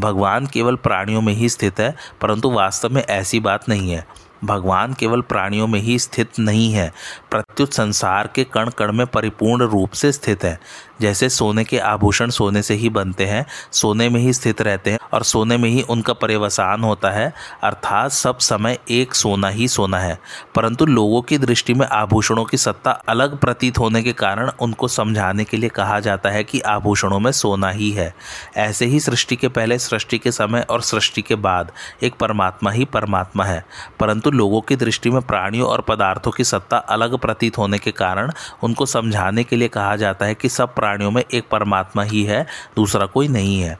[0.00, 4.06] भगवान केवल प्राणियों में ही स्थित है, परंतु वास्तव में ऐसी बात नहीं है।
[4.44, 6.92] भगवान केवल प्राणियों में ही स्थित नहीं है।
[7.30, 10.60] प्रत्युत संसार के कण कण में परिपूर्ण रूप से स्थित है।
[11.02, 14.98] जैसे सोने के आभूषण सोने से ही बनते हैं, सोने में ही स्थित रहते हैं
[15.12, 19.98] और सोने में ही उनका पर्यवसान होता है, अर्थात सब समय एक सोना ही सोना
[19.98, 20.18] है।
[20.54, 25.44] परंतु लोगों की दृष्टि में आभूषणों की सत्ता अलग प्रतीत होने के कारण उनको समझाने
[25.44, 28.14] के लिए कहा जाता है कि आभूषणों में सोना ही है।
[28.56, 32.84] ऐसे ही सृष्टि के पहले, सृष्टि के समय और सृष्टि के बाद एक परमात्मा ही
[32.84, 33.64] परमात्मा है।
[34.00, 38.32] परंतु लोगों की दृष्टि में प्राणियों और पदार्थों की सत्ता अलग प्रतीत होने के कारण
[38.62, 42.46] उनको समझाने के लिए कहा जाता है कि सब प्राणियों में एक परमात्मा ही है
[42.76, 43.78] दूसरा कोई नहीं है।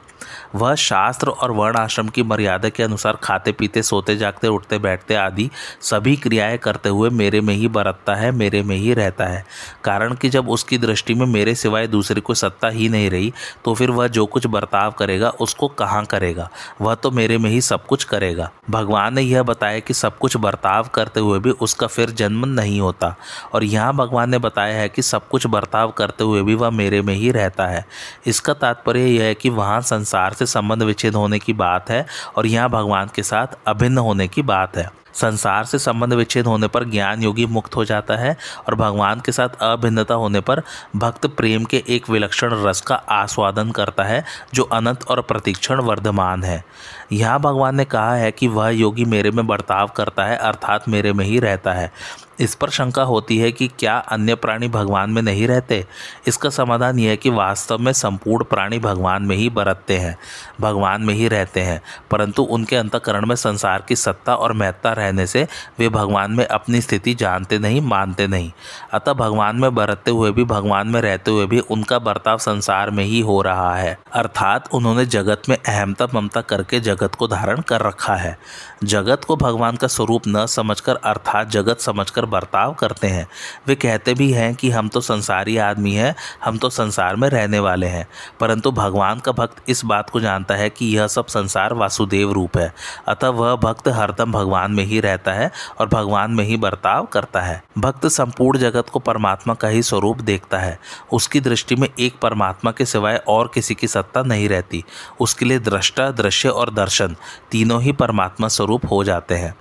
[0.55, 5.15] वह शास्त्र और वर्ण आश्रम की मर्यादा के अनुसार खाते, पीते, सोते, जागते, उठते, बैठते
[5.15, 5.49] आदि
[5.81, 9.45] सभी क्रियाएँ करते हुए मेरे में ही बरतता है, मेरे में ही रहता है।
[9.85, 13.33] कारण कि जब उसकी दृष्टि में मेरे सिवाय दूसरी को सत्ता ही नहीं रही
[13.65, 16.51] तो फिर वह जो कुछ बर्ताव करेगा, उसको कहाँ करेगा?
[16.81, 20.37] वह तो मेरे में ही सब कुछ करेगा। भगवान ने यह बताया कि सब कुछ
[20.37, 23.15] बर्ताव करते हुए भी उसका फिर जन्म नहीं होता।
[23.53, 27.03] और यहाँ भगवान ने बताया है कि सब कुछ बर्ताव करते हुए भी वह मेरे
[27.03, 27.85] में ही रहता है।
[28.27, 32.47] इसका तात्पर्य यह है कि वहाँ संसार से संबंध विच्छेद होने की बात है और
[32.47, 36.85] यहाँ भगवान के साथ अभिन्न होने की बात है। संसार से संबंध विच्छेद होने पर
[36.85, 38.37] ज्ञान योगी मुक्त हो जाता है
[38.69, 40.63] और भगवान के साथ अभिन्नता होने पर
[40.97, 44.25] भक्त प्रेम के एक विलक्षण रस का आस्वादन करता है,
[44.55, 46.65] जो अनंत और प्रतीक्षण वर्धमान है।
[47.13, 51.13] यहाँ भगवान ने कहा है कि वह योगी मेरे में बर्ताव करता है, अर्थात मेरे
[51.13, 51.93] में ही रहता है।
[52.41, 55.87] इस पर शंका होती है कि क्या अन्य प्राणी भगवान में नहीं रहते?
[56.29, 60.19] इसका समाधान यह है कि वास्तव में संपूर्ण प्राणी भगवान में ही बरतते हैं।
[60.63, 65.27] भगवान में ही रहते हैं, परंतु उनके अंतकरण में संसार की सत्ता और महत्ता रहने
[65.27, 65.47] से
[65.79, 68.51] वे भगवान में अपनी स्थिति जानते नहीं, मानते नहीं।
[68.93, 73.05] अतः भगवान में बरतते हुए भी, भगवान में रहते हुए भी उनका बर्ताव संसार में
[73.05, 77.81] ही हो रहा है। अर्थात उन्होंने जगत में अहमता ममता करके जगत को धारण कर
[77.81, 78.37] रखा है।
[78.85, 83.27] जगत को भगवान का स्वरूप न समझकर, अर्थात जगत समझकर बर्ताव करते हैं।
[83.67, 87.59] वे कहते भी हैं कि हम तो संसारी आदमी हैं, हम तो संसार में रहने
[87.59, 88.07] वाले हैं,
[88.41, 92.57] परंतु भगवान का भक्त इस बात को जानता है कि यह सब संसार वासुदेव रूप
[92.57, 92.75] है।
[93.09, 97.41] अतः वह भक्त हरदम भगवान में ही रहता है और भगवान में ही बर्ताव करता
[97.41, 100.79] है। भक्त संपूर्ण जगत को परमात्मा का ही स्वरूप देखता है।
[101.13, 104.85] उसकी दृष्टि में एक परमात्मा के सिवाय और किसी की सत्ता नहीं रहती।
[105.21, 107.17] उसके लिए दृष्टा, दृश्य और दर्शन
[107.51, 109.55] तीनों ही परमात्मा स्वरूप हो जाते हैं।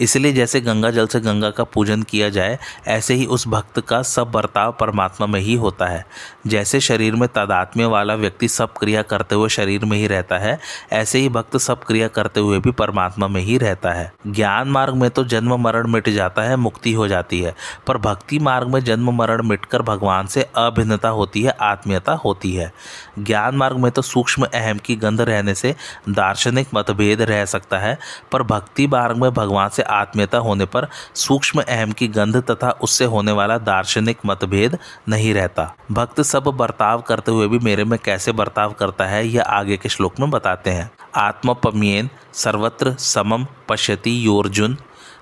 [0.00, 4.02] इसलिए जैसे गंगा जल से गंगा का पूजन किया जाए, ऐसे ही उस भक्त का
[4.02, 6.04] सब बर्ताव परमात्मा में ही होता है।
[6.46, 10.58] जैसे शरीर में तदात्म्य वाला व्यक्ति सब क्रिया करते हुए शरीर में ही रहता है,
[10.92, 14.94] ऐसे ही भक्त सब क्रिया करते हुए भी परमात्मा में ही रहता है। ज्ञान मार्ग
[14.94, 17.54] में तो जन्म मरण मिट जाता है, मुक्ति हो जाती है,
[17.86, 22.72] पर भक्ति मार्ग में जन्म मरण मिटकर भगवान से अभिन्नता होती है, आत्मीयता होती है।
[23.18, 25.74] ज्ञान मार्ग में तो सूक्ष्म अहम की गंध रहने से
[26.08, 27.98] दार्शनिक मतभेद रह सकता है,
[28.32, 33.04] पर भक्ति मार्ग में भगवान से आत्मीयता होने पर सूक्ष्म अहम की गंध तथा उससे
[33.04, 38.32] होने वाला दार्शनिक मतभेद नहीं रहता। भक्त सब बर्ताव करते हुए भी मेरे में कैसे
[38.32, 44.76] बर्ताव करता है, यह आगे के श्लोक में बताते हैं। आत्मपम्येन सर्वत्र समम पश्यति योर्जुन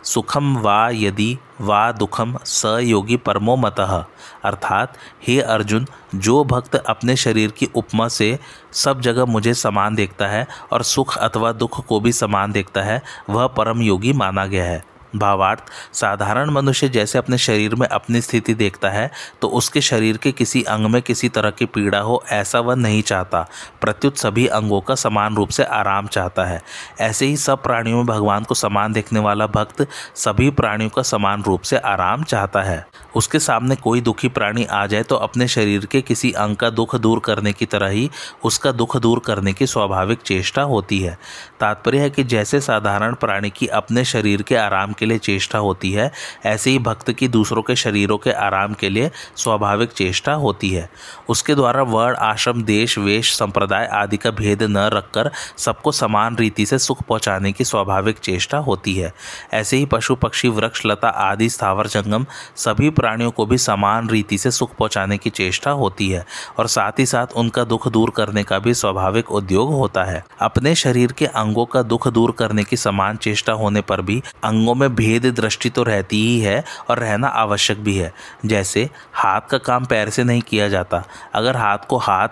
[0.07, 4.05] सुखम वा यदि वा दुखम स योगी परमो मतः।
[4.45, 4.95] अर्थात,
[5.27, 8.39] हे अर्जुन, जो भक्त अपने शरीर की उपमा से
[8.73, 13.03] सब जगह मुझे समान देखता है और सुख अथवा दुख को भी समान देखता है,
[13.31, 18.55] वह परम योगी माना गया है। भावार्थ, साधारण मनुष्य जैसे अपने शरीर में अपनी स्थिति
[18.55, 19.11] देखता है
[19.43, 23.03] तो उसके शरीर के किसी अंग में किसी तरह की पीड़ा हो, ऐसा वह नहीं
[23.03, 23.47] चाहता।
[23.81, 26.61] प्रत्युत सभी अंगों का समान रूप से आराम चाहता है।
[27.01, 31.43] ऐसे ही सब प्राणियों में भगवान को समान देखने वाला भक्त सभी प्राणियों का समान
[31.43, 35.87] रूप से आराम चाहता है। उसके सामने कोई दुखी प्राणी आ जाए तो अपने शरीर
[35.87, 38.09] के किसी अंग का दुख दूर करने की तरह ही
[38.45, 41.17] उसका दुख दूर करने की स्वाभाविक चेष्टा होती है।
[41.61, 45.93] तात्पर्य है कि जैसे साधारण प्राणी की अपने शरीर के आराम के लिए चेष्टा होती
[45.93, 46.11] है,
[46.47, 50.89] ऐसे ही भक्त की दूसरों के शरीरों के आराम के लिए स्वाभाविक चेष्टा होती है।
[51.29, 56.67] उसके द्वारा वर्ण, आश्रम, देश, वेश, संप्रदाय आदि का भेद न रखकर सबको समान रीति
[56.67, 59.13] से सुख पहुँचाने की स्वाभाविक चेष्टा होती है।
[59.53, 64.39] ऐसे ही पशु, पक्षी, वृक्ष, लता आदि, स्थावर, जंगम सभी प्राणियों को भी समान रीति
[64.39, 66.25] से सुख पहुँचाने की चेष्टा होती है
[66.59, 70.75] और साथ ही साथ उनका दुख दूर करने का भी स्वाभाविक उद्योग होता है। अपने
[70.75, 74.86] शरीर के अंगों का दुख दूर करने की समान चेष्टा होने पर भी अंगों में
[74.89, 78.13] भेद दृष्टि तो रहती ही है और रहना आवश्यक भी है।
[78.47, 82.29] जैसे, हाथ का काम पैर से नहीं किया जाता। अगर हाथ को हाथ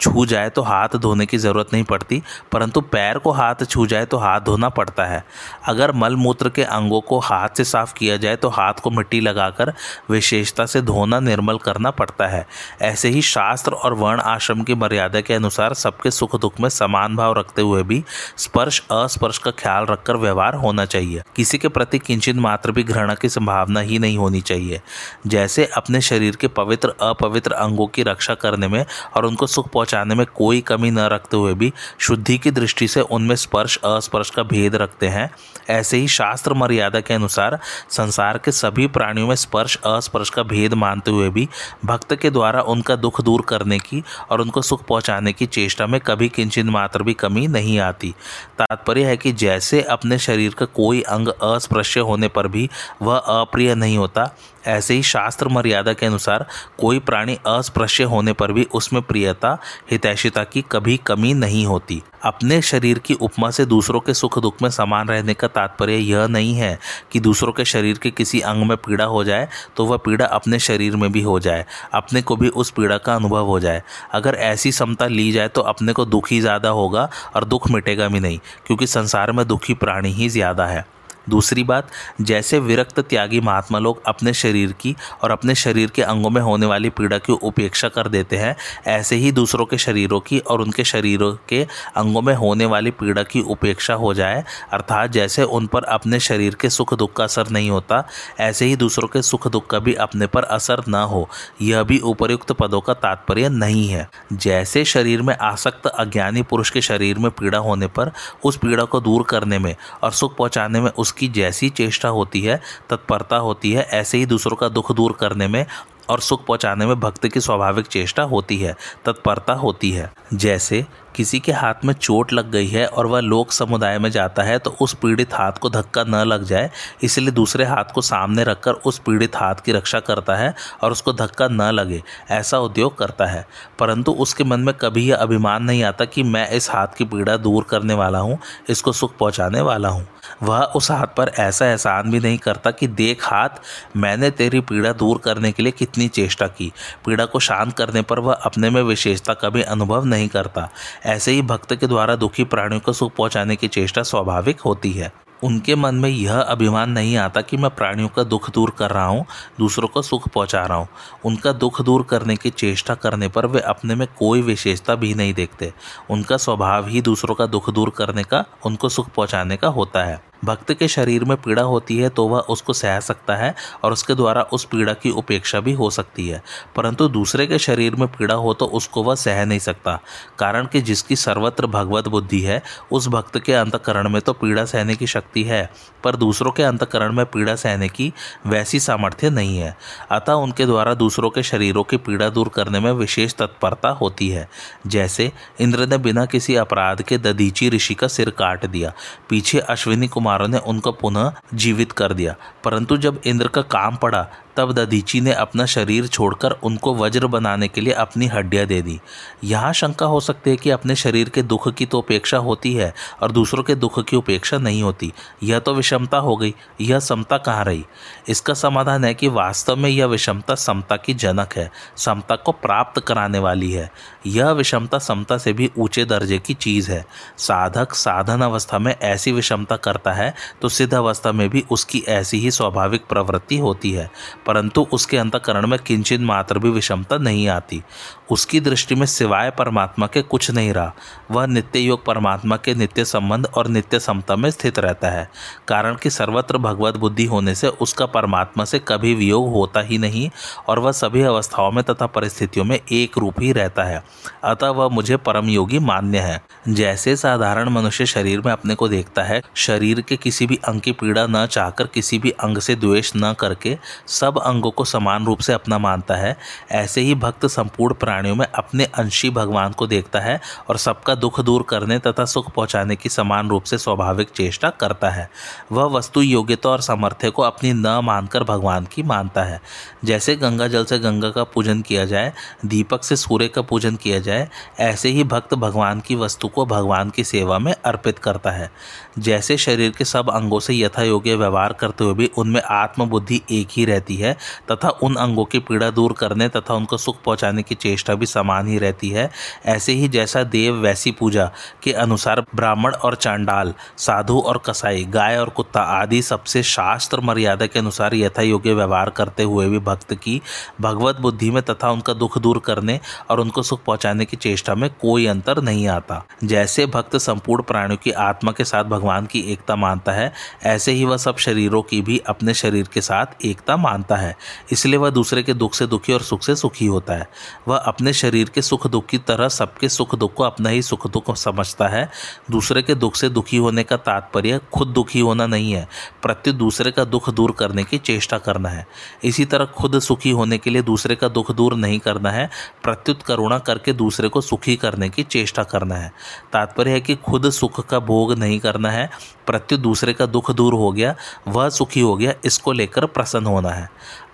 [0.00, 4.06] छू जाए तो हाथ धोने की ज़रूरत नहीं पड़ती, परंतु पैर को हाथ छू जाए
[4.06, 5.24] तो हाथ धोना पड़ता है।
[5.66, 9.20] अगर मल मूत्र के अंगों को हाथ से साफ़ किया जाए तो हाथ को मिट्टी
[9.20, 9.72] लगाकर
[10.10, 12.46] विशेषता से धोना निर्मल करना पड़ता है।
[12.82, 17.16] ऐसे ही शास्त्र और वर्ण आश्रम की मर्यादा के अनुसार सबके सुख दुख में समान
[17.16, 18.02] भाव रखते हुए भी
[18.38, 23.14] स्पर्श, अस्पर्श का ख्याल रखकर व्यवहार होना चाहिए। किसी के प्रति किंचित मात्र भी घृणा
[23.14, 24.80] की संभावना ही नहीं होनी चाहिए।
[25.26, 28.84] जैसे अपने शरीर के पवित्र, अपवित्र अंगों की रक्षा करने में
[29.16, 33.00] और उनको सुख पहुँचाने में कोई कमी न रखते हुए भी शुद्धि की दृष्टि से
[33.00, 35.30] उनमें स्पर्श, अस्पर्श का भेद रखते हैं।
[35.70, 37.58] ऐसे ही शास्त्र मर्यादा के अनुसार
[37.90, 41.48] संसार के सभी प्राणियों में स्पर्श, अस्पर्श का भेद मानते हुए भी
[41.84, 46.00] भक्त के द्वारा उनका दुख दूर करने की और उनको सुख पहुँचाने की चेष्टा में
[46.00, 48.14] कभी किंचित मात्र भी कमी नहीं आती।
[48.58, 52.68] तात्पर्य है कि जैसे अपने शरीर का कोई अंग अस्पृश्य होने पर भी
[53.02, 54.24] वह अप्रिय नहीं होता
[54.68, 56.46] ऐसे ही शास्त्र मर्यादा के अनुसार
[56.78, 59.56] कोई प्राणी अस्पृश्य होने पर भी उसमें प्रियता,
[59.90, 64.62] हितैषिता की कभी कमी नहीं होती। अपने शरीर की उपमा से दूसरों के सुख दुख
[64.62, 66.78] में समान रहने का तात्पर्य यह नहीं है
[67.12, 70.58] कि दूसरों के शरीर के किसी अंग में पीड़ा हो जाए तो वह पीड़ा अपने
[70.60, 74.34] शरीर में भी हो जाए, अपने को भी उस पीड़ा का अनुभव हो जाए। अगर
[74.34, 78.38] ऐसी समता ली जाए तो अपने को दुख ज़्यादा होगा और दुख मिटेगा भी नहीं,
[78.66, 80.84] क्योंकि संसार में दुखी प्राणी ही ज़्यादा है।
[81.28, 81.88] दूसरी बात,
[82.20, 86.66] जैसे विरक्त त्यागी महात्मा लोग अपने शरीर की और अपने शरीर के अंगों में होने
[86.66, 90.84] वाली पीड़ा की उपेक्षा कर देते हैं, ऐसे ही दूसरों के शरीरों की और उनके
[90.84, 95.84] शरीरों के अंगों में होने वाली पीड़ा की उपेक्षा हो जाए, अर्थात जैसे उन पर
[95.84, 98.02] अपने शरीर के सुख दुख का असर नहीं होता,
[98.40, 101.28] ऐसे ही दूसरों के सुख दुख का भी अपने पर असर न हो,
[101.62, 106.80] यह भी उपयुक्त पदों का तात्पर्य नहीं है। जैसे शरीर में आसक्त अज्ञानी पुरुष के
[106.80, 108.10] शरीर में पीड़ा होने पर,
[108.44, 112.40] उस पीड़ा को दूर करने में और सुख पहुँचाने में उस उसकी जैसी चेष्टा होती
[112.40, 115.64] है, तत्परता होती है, ऐसे ही दूसरों का दुख दूर करने में
[116.08, 120.84] और सुख पहुँचाने में भक्त की स्वाभाविक चेष्टा होती है, तत्परता होती है। जैसे
[121.16, 124.58] किसी के हाथ में चोट लग गई है और वह लोक समुदाय में जाता है
[124.58, 126.70] तो उस पीड़ित हाथ को धक्का न लग जाए,
[127.02, 131.12] इसलिए दूसरे हाथ को सामने रखकर उस पीड़ित हाथ की रक्षा करता है और उसको
[131.14, 133.44] धक्का न लगे, ऐसा उद्योग करता है।
[133.78, 137.36] परंतु उसके मन में कभी यह अभिमान नहीं आता कि मैं इस हाथ की पीड़ा
[137.38, 138.38] दूर करने वाला हूँ,
[138.70, 140.06] इसको सुख पहुँचाने वाला हूँ।
[140.42, 143.48] वह उस हाथ पर ऐसा एहसान भी नहीं करता कि देख हाथ,
[143.96, 146.72] मैंने तेरी पीड़ा दूर करने के लिए कितनी चेष्टा की।
[147.06, 150.68] पीड़ा को शांत करने पर वह अपने में विशेषता कभी अनुभव नहीं करता।
[151.06, 155.12] ऐसे ही भक्त के द्वारा दुखी प्राणियों को सुख पहुँचाने की चेष्टा स्वाभाविक होती है।
[155.44, 159.06] उनके मन में यह अभिमान नहीं आता कि मैं प्राणियों का दुख दूर कर रहा
[159.06, 159.26] हूँ,
[159.58, 160.88] दूसरों को सुख पहुँचा रहा हूँ।
[161.24, 165.34] उनका दुख दूर करने की चेष्टा करने पर वे अपने में कोई विशेषता भी नहीं
[165.34, 165.72] देखते।
[166.10, 170.27] उनका स्वभाव ही दूसरों का दुख दूर करने का, उनको सुख पहुँचाने का होता है।
[170.44, 174.14] भक्त के शरीर में पीड़ा होती है तो वह उसको सह सकता है और उसके
[174.14, 176.42] द्वारा उस पीड़ा की उपेक्षा भी हो सकती है।
[176.76, 180.00] परंतु दूसरे के शरीर में पीड़ा हो तो उसको वह सह नहीं सकता।
[180.38, 184.96] कारण कि जिसकी सर्वत्र भगवत बुद्धि है, उस भक्त के अंतकरण में तो पीड़ा सहने
[184.96, 185.70] की शक्ति है,
[186.04, 188.12] पर दूसरों के अंतकरण में पीड़ा सहने की
[188.46, 189.76] वैसी सामर्थ्य नहीं है।
[190.10, 194.48] अतः उनके द्वारा दूसरों के शरीरों की पीड़ा दूर करने में विशेष तत्परता होती है।
[194.86, 198.92] जैसे इंद्र ने बिना किसी अपराध के ददीची ऋषि का सिर काट दिया।
[199.28, 204.28] पीछे अश्विनी कुमारों ने उनको पुनः जीवित कर दिया। परंतु जब इंद्र का काम पड़ा
[204.58, 208.98] तब ददीची ने अपना शरीर छोड़कर उनको वज्र बनाने के लिए अपनी हड्डियाँ दे दी।
[209.44, 212.92] यहाँ शंका हो सकती है कि अपने शरीर के दुख की तो उपेक्षा होती है
[213.22, 217.38] और दूसरों के दुख की उपेक्षा नहीं होती। यह तो विषमता हो गई। यह समता
[217.38, 217.84] कहाँ रही?
[218.28, 223.00] इसका समाधान है कि वास्तव में यह विषमता समता की जनक है। समता को प्राप्त
[223.00, 223.90] कराने वाली है।
[224.26, 227.04] यह विषमता समता से भी ऊँचे दर्जे की चीज़ है।
[227.38, 232.38] साधक साधन अवस्था में ऐसी विषमता करता है तो सिद्ध अवस्था में भी उसकी ऐसी
[232.38, 234.10] ही स्वाभाविक प्रवृत्ति होती है।
[234.48, 237.82] परंतु उसके अंतकरण में किंचित मात्र भी विषमता नहीं आती।
[238.30, 240.94] उसकी दृष्टि में सिवाय परमात्मा के कुछ नहीं रहा।
[241.30, 245.30] वह नित्य योग परमात्मा के नित्य संबंध और नित्य समता में स्थित रहता है।
[245.68, 250.30] कारण कि सर्वत्र भगवत बुद्धि होने से उसका परमात्मा से कभी वियोग होता ही नहीं
[250.68, 254.04] और वह सभी अवस्थाओं में तथा परिस्थितियों में एक रूप ही रहता है।
[254.44, 259.22] अतः वह मुझे परम योगी मान्य है। जैसे साधारण मनुष्य शरीर में अपने को देखता
[259.22, 263.12] है, शरीर के किसी भी अंग की पीड़ा न चाहकर किसी भी अंग से द्वेष
[263.16, 266.36] न करके सब अंगों को समान रूप से अपना मानता है।
[266.70, 271.40] ऐसे ही भक्त संपूर्ण प्राणियों में अपने अंशी भगवान को देखता है और सबका दुख
[271.40, 275.30] दूर करने तथा सुख पहुँचाने की समान रूप से स्वाभाविक चेष्टा करता है।
[275.72, 279.60] वह वस्तु योग्यता और सामर्थ्य को अपनी न मानकर भगवान की मानता है।
[280.04, 282.32] जैसे गंगा जल से गंगा का पूजन किया जाए,
[282.66, 284.48] दीपक से सूर्य का पूजन किया जाए,
[284.80, 288.70] ऐसे ही भक्त भगवान की वस्तु को भगवान की सेवा में अर्पित करता है।
[289.18, 293.68] जैसे शरीर के सब अंगों से यथा योग्य व्यवहार करते हुए भी उनमें आत्मबुद्धि एक
[293.70, 294.27] ही रहती है
[294.70, 298.68] तथा उन अंगों की पीड़ा दूर करने तथा उनको सुख पहुँचाने की चेष्टा भी समान
[298.68, 299.30] ही रहती है।
[299.66, 301.50] ऐसे ही जैसा देव, वैसी पूजा
[301.82, 307.66] के अनुसार ब्राह्मण और चांडाल, साधु और कसाई, गाय और कुत्ता आदि सबसे शास्त्र मर्यादा
[307.66, 310.40] के अनुसार यथा योग्य व्यवहार करते हुए भी भक्त की
[310.80, 312.98] भगवत बुद्धि में तथा उनका दुख दूर करने
[313.30, 317.96] और उनको सुख पहुँचाने की चेष्टा में कोई अंतर नहीं आता। जैसे भक्त संपूर्ण प्राणियों
[317.96, 322.00] की आत्मा के साथ भगवान की एकता मानता है, ऐसे ही वह सब शरीरों की
[322.02, 324.36] भी अपने शरीर के साथ एकता मानता है।
[324.72, 327.28] इसलिए वह दूसरे के दुख से दुखी और सुख से सुखी होता है।
[327.68, 331.06] वह अपने शरीर के सुख दुख की तरह सबके सुख दुख को अपना ही सुख
[331.06, 332.10] दुख समझता है।
[332.50, 335.88] दूसरे के दुख से दुखी होने का तात्पर्य खुद दुखी होना नहीं है।
[336.22, 338.86] प्रत्युत दूसरे का दुख दूर करने की चेष्टा करना है।
[339.24, 342.50] इसी तरह खुद सुखी होने के लिए दूसरे का दुख दूर नहीं करना है।
[342.82, 346.12] प्रत्युत करुणा करके दूसरे को सुखी करने की चेष्टा करना है।
[346.52, 349.10] तात्पर्य है कि खुद सुख का भोग नहीं करना है।
[349.46, 351.14] प्रत्युत दूसरे का दुख दूर हो गया,
[351.48, 353.88] वह सुखी हो गया, इसको लेकर प्रसन्न होना है।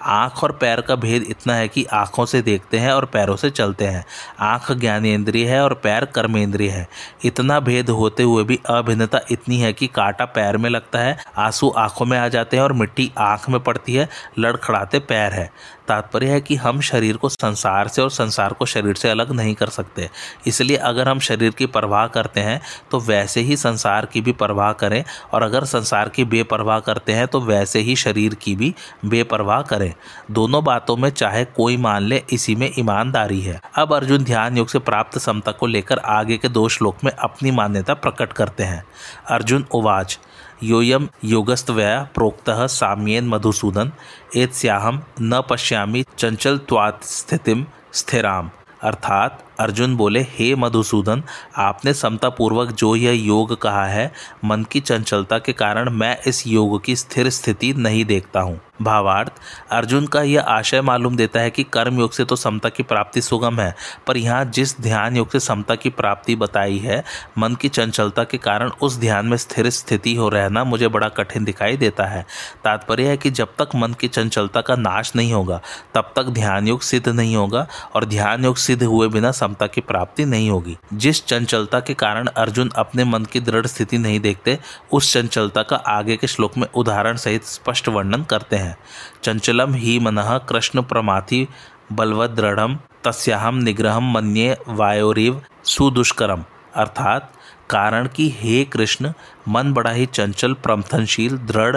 [0.05, 3.51] आँख और पैर का भेद इतना है कि आँखों से देखते हैं और पैरों से
[3.51, 4.05] चलते हैं।
[4.43, 6.87] आँख ज्ञानेन्द्रिय है और पैर कर्मेंद्रिय है।
[7.25, 11.69] इतना भेद होते हुए भी अभिन्नता इतनी है कि कांटा पैर में लगता है, आँसू
[11.69, 15.51] आँखों में आ जाते हैं और मिट्टी आँख में पड़ती है, लड़खड़ाते पैर है।
[15.89, 19.55] तात्पर्य है कि हम शरीर को संसार से और संसार को शरीर से अलग नहीं
[19.55, 20.09] कर सकते।
[20.47, 24.73] इसलिए अगर हम शरीर की परवाह करते हैं तो वैसे ही संसार की भी परवाह
[24.73, 29.63] करें और अगर संसार की बेपरवाह करते हैं तो वैसे ही शरीर की भी बेपरवाह
[29.63, 29.94] करें।
[30.31, 34.69] दोनों बातों में चाहे कोई मान ले, इसी में ईमानदारी है। अब अर्जुन ध्यान योग
[34.69, 38.85] से प्राप्त समता को लेकर आगे के दो श्लोक में अपनी मान्यता प्रकट करते हैं।
[39.29, 40.19] अर्जुन उवाच,
[40.63, 43.93] योयम योगस्तव्य प्रोक्त साम्येन मधुसूदन,
[44.37, 46.61] एत्स्याहम न पश्यामी चंचल
[47.03, 48.51] स्थितिम स्थिराम।
[48.83, 51.23] अर्थात अर्जुन बोले, हे मधुसूदन,
[51.57, 54.13] आपने समतापूर्वक जो यह योग कहा है,
[54.45, 59.33] मन की चंचलता के कारण मैं इस योग की स्थिर स्थिति नहीं देखता हूँ। भावार्थ,
[59.71, 63.21] अर्जुन का यह आशय मालूम देता है कि कर्म योग से तो समता की प्राप्ति
[63.21, 63.75] सुगम है,
[64.07, 67.03] पर यहाँ जिस ध्यान योग से समता की प्राप्ति बताई है,
[67.39, 71.45] मन की चंचलता के कारण उस ध्यान में स्थिर स्थिति हो रहना मुझे बड़ा कठिन
[71.45, 72.27] दिखाई देता है।
[72.65, 75.61] तात्पर्य है कि जब तक मन की चंचलता का नाश नहीं होगा,
[75.95, 79.81] तब तक ध्यान योग सिद्ध नहीं होगा और ध्यान योग सिद्ध हुए बिना समता की
[79.83, 84.59] प्राप्ति नहीं होगी। जिस चंचलता के कारण अर्जुन अपने मन की दृढ़ स्थिति नहीं देखते,
[84.93, 88.77] उस चंचलता का आगे के श्लोक में उदाहरण सहित स्पष्ट वर्णन करते हैं।
[89.23, 91.47] चंचलम ही मन कृष्ण प्रमाथि
[91.93, 92.61] बलवत दृढ़
[93.05, 97.33] तस्याहम निग्रह मन्ये वायोरिव सुदुष्करम अर्थात
[97.71, 99.13] कारण कि हे कृष्ण,
[99.49, 101.77] मन बड़ा ही चंचल, प्रमथनशील, दृढ़,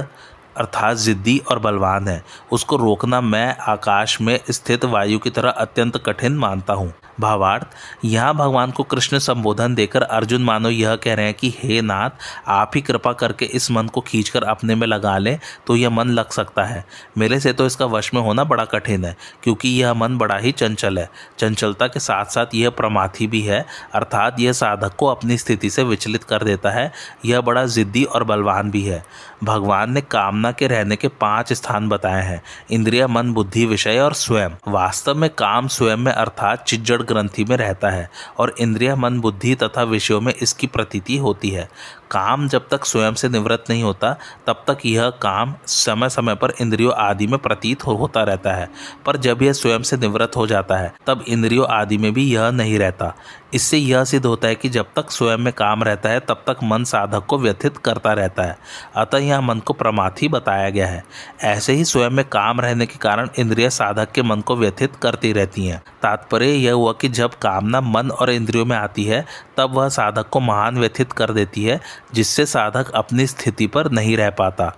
[0.57, 5.97] अर्थात ज़िद्दी और बलवान है। उसको रोकना मैं आकाश में स्थित वायु की तरह अत्यंत
[6.05, 7.67] कठिन मानता हूँ। भावार्थ,
[8.05, 12.09] यहाँ भगवान को कृष्ण संबोधन देकर अर्जुन मानो यह कह रहे हैं कि, हे नाथ,
[12.47, 16.09] आप ही कृपा करके इस मन को खींचकर अपने में लगा लें तो यह मन
[16.09, 16.85] लग सकता है।
[17.17, 20.51] मेरे से तो इसका वश में होना बड़ा कठिन है, क्योंकि यह मन बड़ा ही
[20.51, 25.37] चंचल है। चंचलता के साथ साथ यह प्रमाथी भी है, अर्थात यह साधक को अपनी
[25.37, 26.91] स्थिति से विचलित कर देता है,
[27.25, 29.03] यह बड़ा जिद्दी और बलवान भी है।
[29.43, 34.13] भगवान ने कामना के रहने के पाँच स्थान बताए हैं, इंद्रिया, मन, बुद्धि, विषय और
[34.13, 39.19] स्वयं। वास्तव में काम स्वयं में, अर्थात चिज्जड़ ग्रंथि में रहता है और इंद्रिया मन
[39.19, 41.69] बुद्धि तथा विषयों में इसकी प्रतीति होती है।
[42.11, 44.13] काम जब तक स्वयं से निवृत्त नहीं होता
[44.47, 48.69] तब तक यह काम समय समय पर इंद्रियों आदि में प्रतीत हो, होता रहता है।
[49.05, 52.49] पर जब यह स्वयं से निवृत्त हो जाता है तब इंद्रियों आदि में भी यह
[52.51, 53.13] नहीं रहता।
[53.53, 56.57] इससे यह सिद्ध होता है कि जब तक स्वयं में काम रहता है, तब तक
[56.63, 58.57] मन साधक को व्यथित करता रहता है।
[58.95, 61.03] अतः यह मन को प्रमाथी बताया गया है।
[61.43, 65.33] ऐसे ही स्वयं में काम रहने के कारण इंद्रिय साधक के मन को व्यथित करती
[65.33, 69.25] रहती हैं। तात्पर्य यह हुआ कि जब कामना मन और इंद्रियों में आती है,
[69.57, 71.81] तब वह साधक को महान व्यथित कर देती है,
[72.13, 74.75] जिससे साधक अपनी स्थिति पर नहीं रह पाता।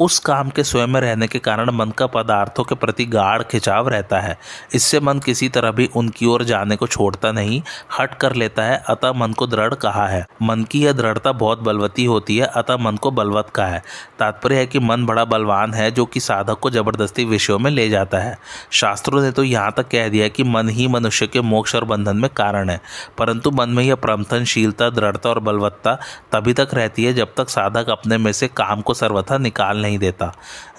[0.00, 3.88] उस काम के स्वयं में रहने के कारण मन का पदार्थों के प्रति गाढ़ खिंचाव
[3.88, 4.38] रहता है।
[4.74, 7.62] इससे मन किसी तरह भी उनकी ओर जाने को छोड़ता नहीं,
[8.00, 11.62] हट कर लेता है, अतः मन को दृढ़ कहा है। मन की यह दृढ़ता बहुत
[11.62, 13.82] बलवती होती है, अतः मन को बलवत कहा है।
[14.18, 17.88] तात्पर्य है कि मन बड़ा बलवान है, जो कि साधक को ज़बरदस्ती विषयों में ले
[17.88, 18.38] जाता है।
[18.70, 22.16] शास्त्रों ने तो यहाँ तक कह दिया कि मन ही मनुष्य के मोक्ष और बंधन
[22.16, 22.80] में कारण है।
[23.18, 25.94] परंतु मन में यह प्रमथनशीलता, दृढ़ता और बलवत्ता
[26.32, 29.89] तभी तक रहती है जब तक साधक अपने में से काम को सर्वथा निकाल नहीं
[29.98, 30.32] देता।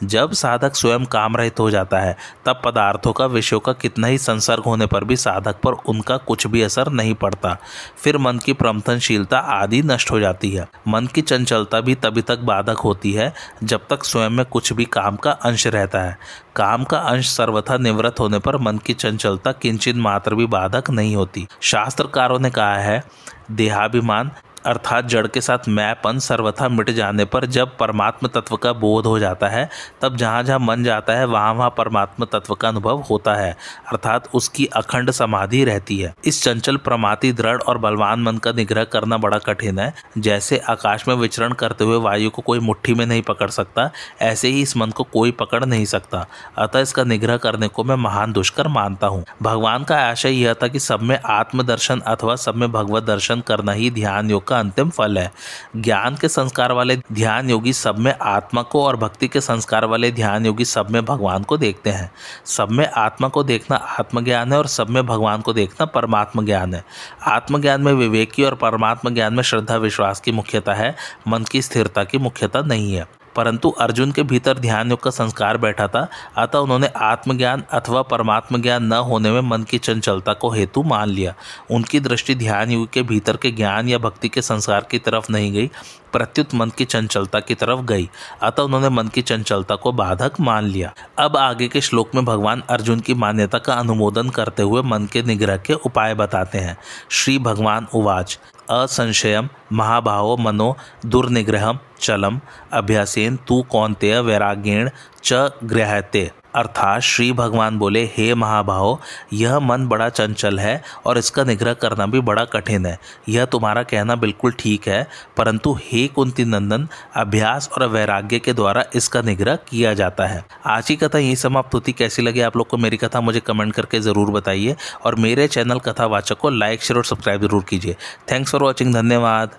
[0.03, 4.18] जब साधक स्वयं काम रहित हो जाता है, तब पदार्थों का, विषयों का कितना ही
[4.18, 7.57] संसर्ग होने पर भी साधक पर उनका कुछ भी असर नहीं पड़ता।
[8.03, 12.39] फिर मन की प्रमथनशीलता आदि नष्ट हो जाती है। मन की चंचलता भी तभी तक
[12.39, 13.34] बाधक होती है,
[13.64, 16.18] जब तक स्वयं में कुछ भी काम का अंश रहता है।
[16.55, 21.16] काम का अंश सर्वथा निवृत्त होने पर मन की चंचलता किंचित मात्र भी बाधक नहीं
[21.16, 23.03] होती। शास्त्रकारों ने कहा है,
[23.51, 24.32] देहाभिमान
[24.66, 29.20] अर्थात जड़ के साथ मैपन सर्वथा मिट जाने पर जब परमात्म तत्व का बोध हो
[29.20, 29.70] जाता है,
[30.01, 33.51] तब जहाँ जहाँ मन जाता है, वहाँ वहाँ परमात्म तत्व का अनुभव होता है,
[33.91, 38.84] अर्थात उसकी अखंड समाधि रहती है। इस चंचल, प्रमाति, दृढ़ और बलवान मन का निग्रह
[38.84, 43.05] करना बड़ा कठिन है। जैसे आकाश में विचरण करते हुए वायु को कोई मुट्ठी में
[43.05, 43.89] नहीं पकड़ सकता,
[44.22, 46.26] ऐसे ही इस मन को कोई पकड़ नहीं सकता।
[46.57, 50.68] अतः इसका निग्रह करने को मैं महान दुष्कर मानता हूँ। भगवान का आशय यह था
[50.68, 54.89] कि सब में आत्मदर्शन अथवा सब में भगवत दर्शन करना ही ध्यान योग का अंतिम
[54.89, 55.31] फल है।
[55.77, 60.11] ज्ञान के संस्कार वाले ध्यान योगी सब में आत्मा को और भक्ति के संस्कार वाले
[60.11, 62.11] ध्यान योगी सब में भगवान को देखते हैं।
[62.45, 66.73] सब में आत्मा को देखना आत्मज्ञान है और सब में भगवान को देखना परमात्म ज्ञान
[66.73, 66.83] है।
[67.27, 70.95] आत्मज्ञान में विवेकी और परमात्म ज्ञान में श्रद्धा विश्वास की मुख्यता है,
[71.27, 75.57] मन की स्थिरता की मुख्यता नहीं है। परंतु अर्जुन के भीतर ध्यान योग का संस्कार
[75.57, 76.07] बैठा था,
[76.38, 81.09] अतः उन्होंने आत्मज्ञान अथवा परमात्म ज्ञान न होने में मन की चंचलता को हेतु मान
[81.09, 81.34] लिया।
[81.71, 85.53] उनकी दृष्टि ध्यान युग के भीतर के ज्ञान या भक्ति के संस्कार की तरफ़ नहीं
[85.53, 85.69] गई।
[86.14, 88.09] प्रत्युत मन की चंचलता की तरफ़ गई।
[88.41, 92.64] अतः उन्होंने मन की चंचलता को बाधक मान लिया। अब आगे के श्लोक में भगवान
[92.70, 96.78] अर्जुन की मान्यता का अनुमोदन करते हुए मन के निग्रह के उपाय बताते हैं।
[97.09, 98.39] श्री भगवान उवाच,
[98.70, 102.39] असंशयम, महाभाव मनो, दुर्निग्रहम, चलम,
[102.74, 104.89] अभ्यासेन तू कौनतेय वैराग्यण
[105.24, 105.34] च
[105.64, 108.97] गृहते अर्थात श्री भगवान बोले, हे महाभाव,
[109.33, 112.97] यह मन बड़ा चंचल है और इसका निग्रह करना भी बड़ा कठिन है।
[113.29, 118.83] यह तुम्हारा कहना बिल्कुल ठीक है, परंतु हे कुंती नंदन, अभ्यास और वैराग्य के द्वारा
[118.95, 122.67] इसका निग्रह किया जाता है। आज की कथा यही समाप्त होती। कैसी लगी आप लोग
[122.67, 124.75] को मेरी कथा, मुझे कमेंट करके ज़रूर बताइए।
[125.05, 127.95] और मेरे चैनल कथावाचक को लाइक, शेयर और सब्सक्राइब ज़रूर कीजिए।
[128.31, 129.55] थैंक्स फॉर वॉचिंग, धन्यवाद।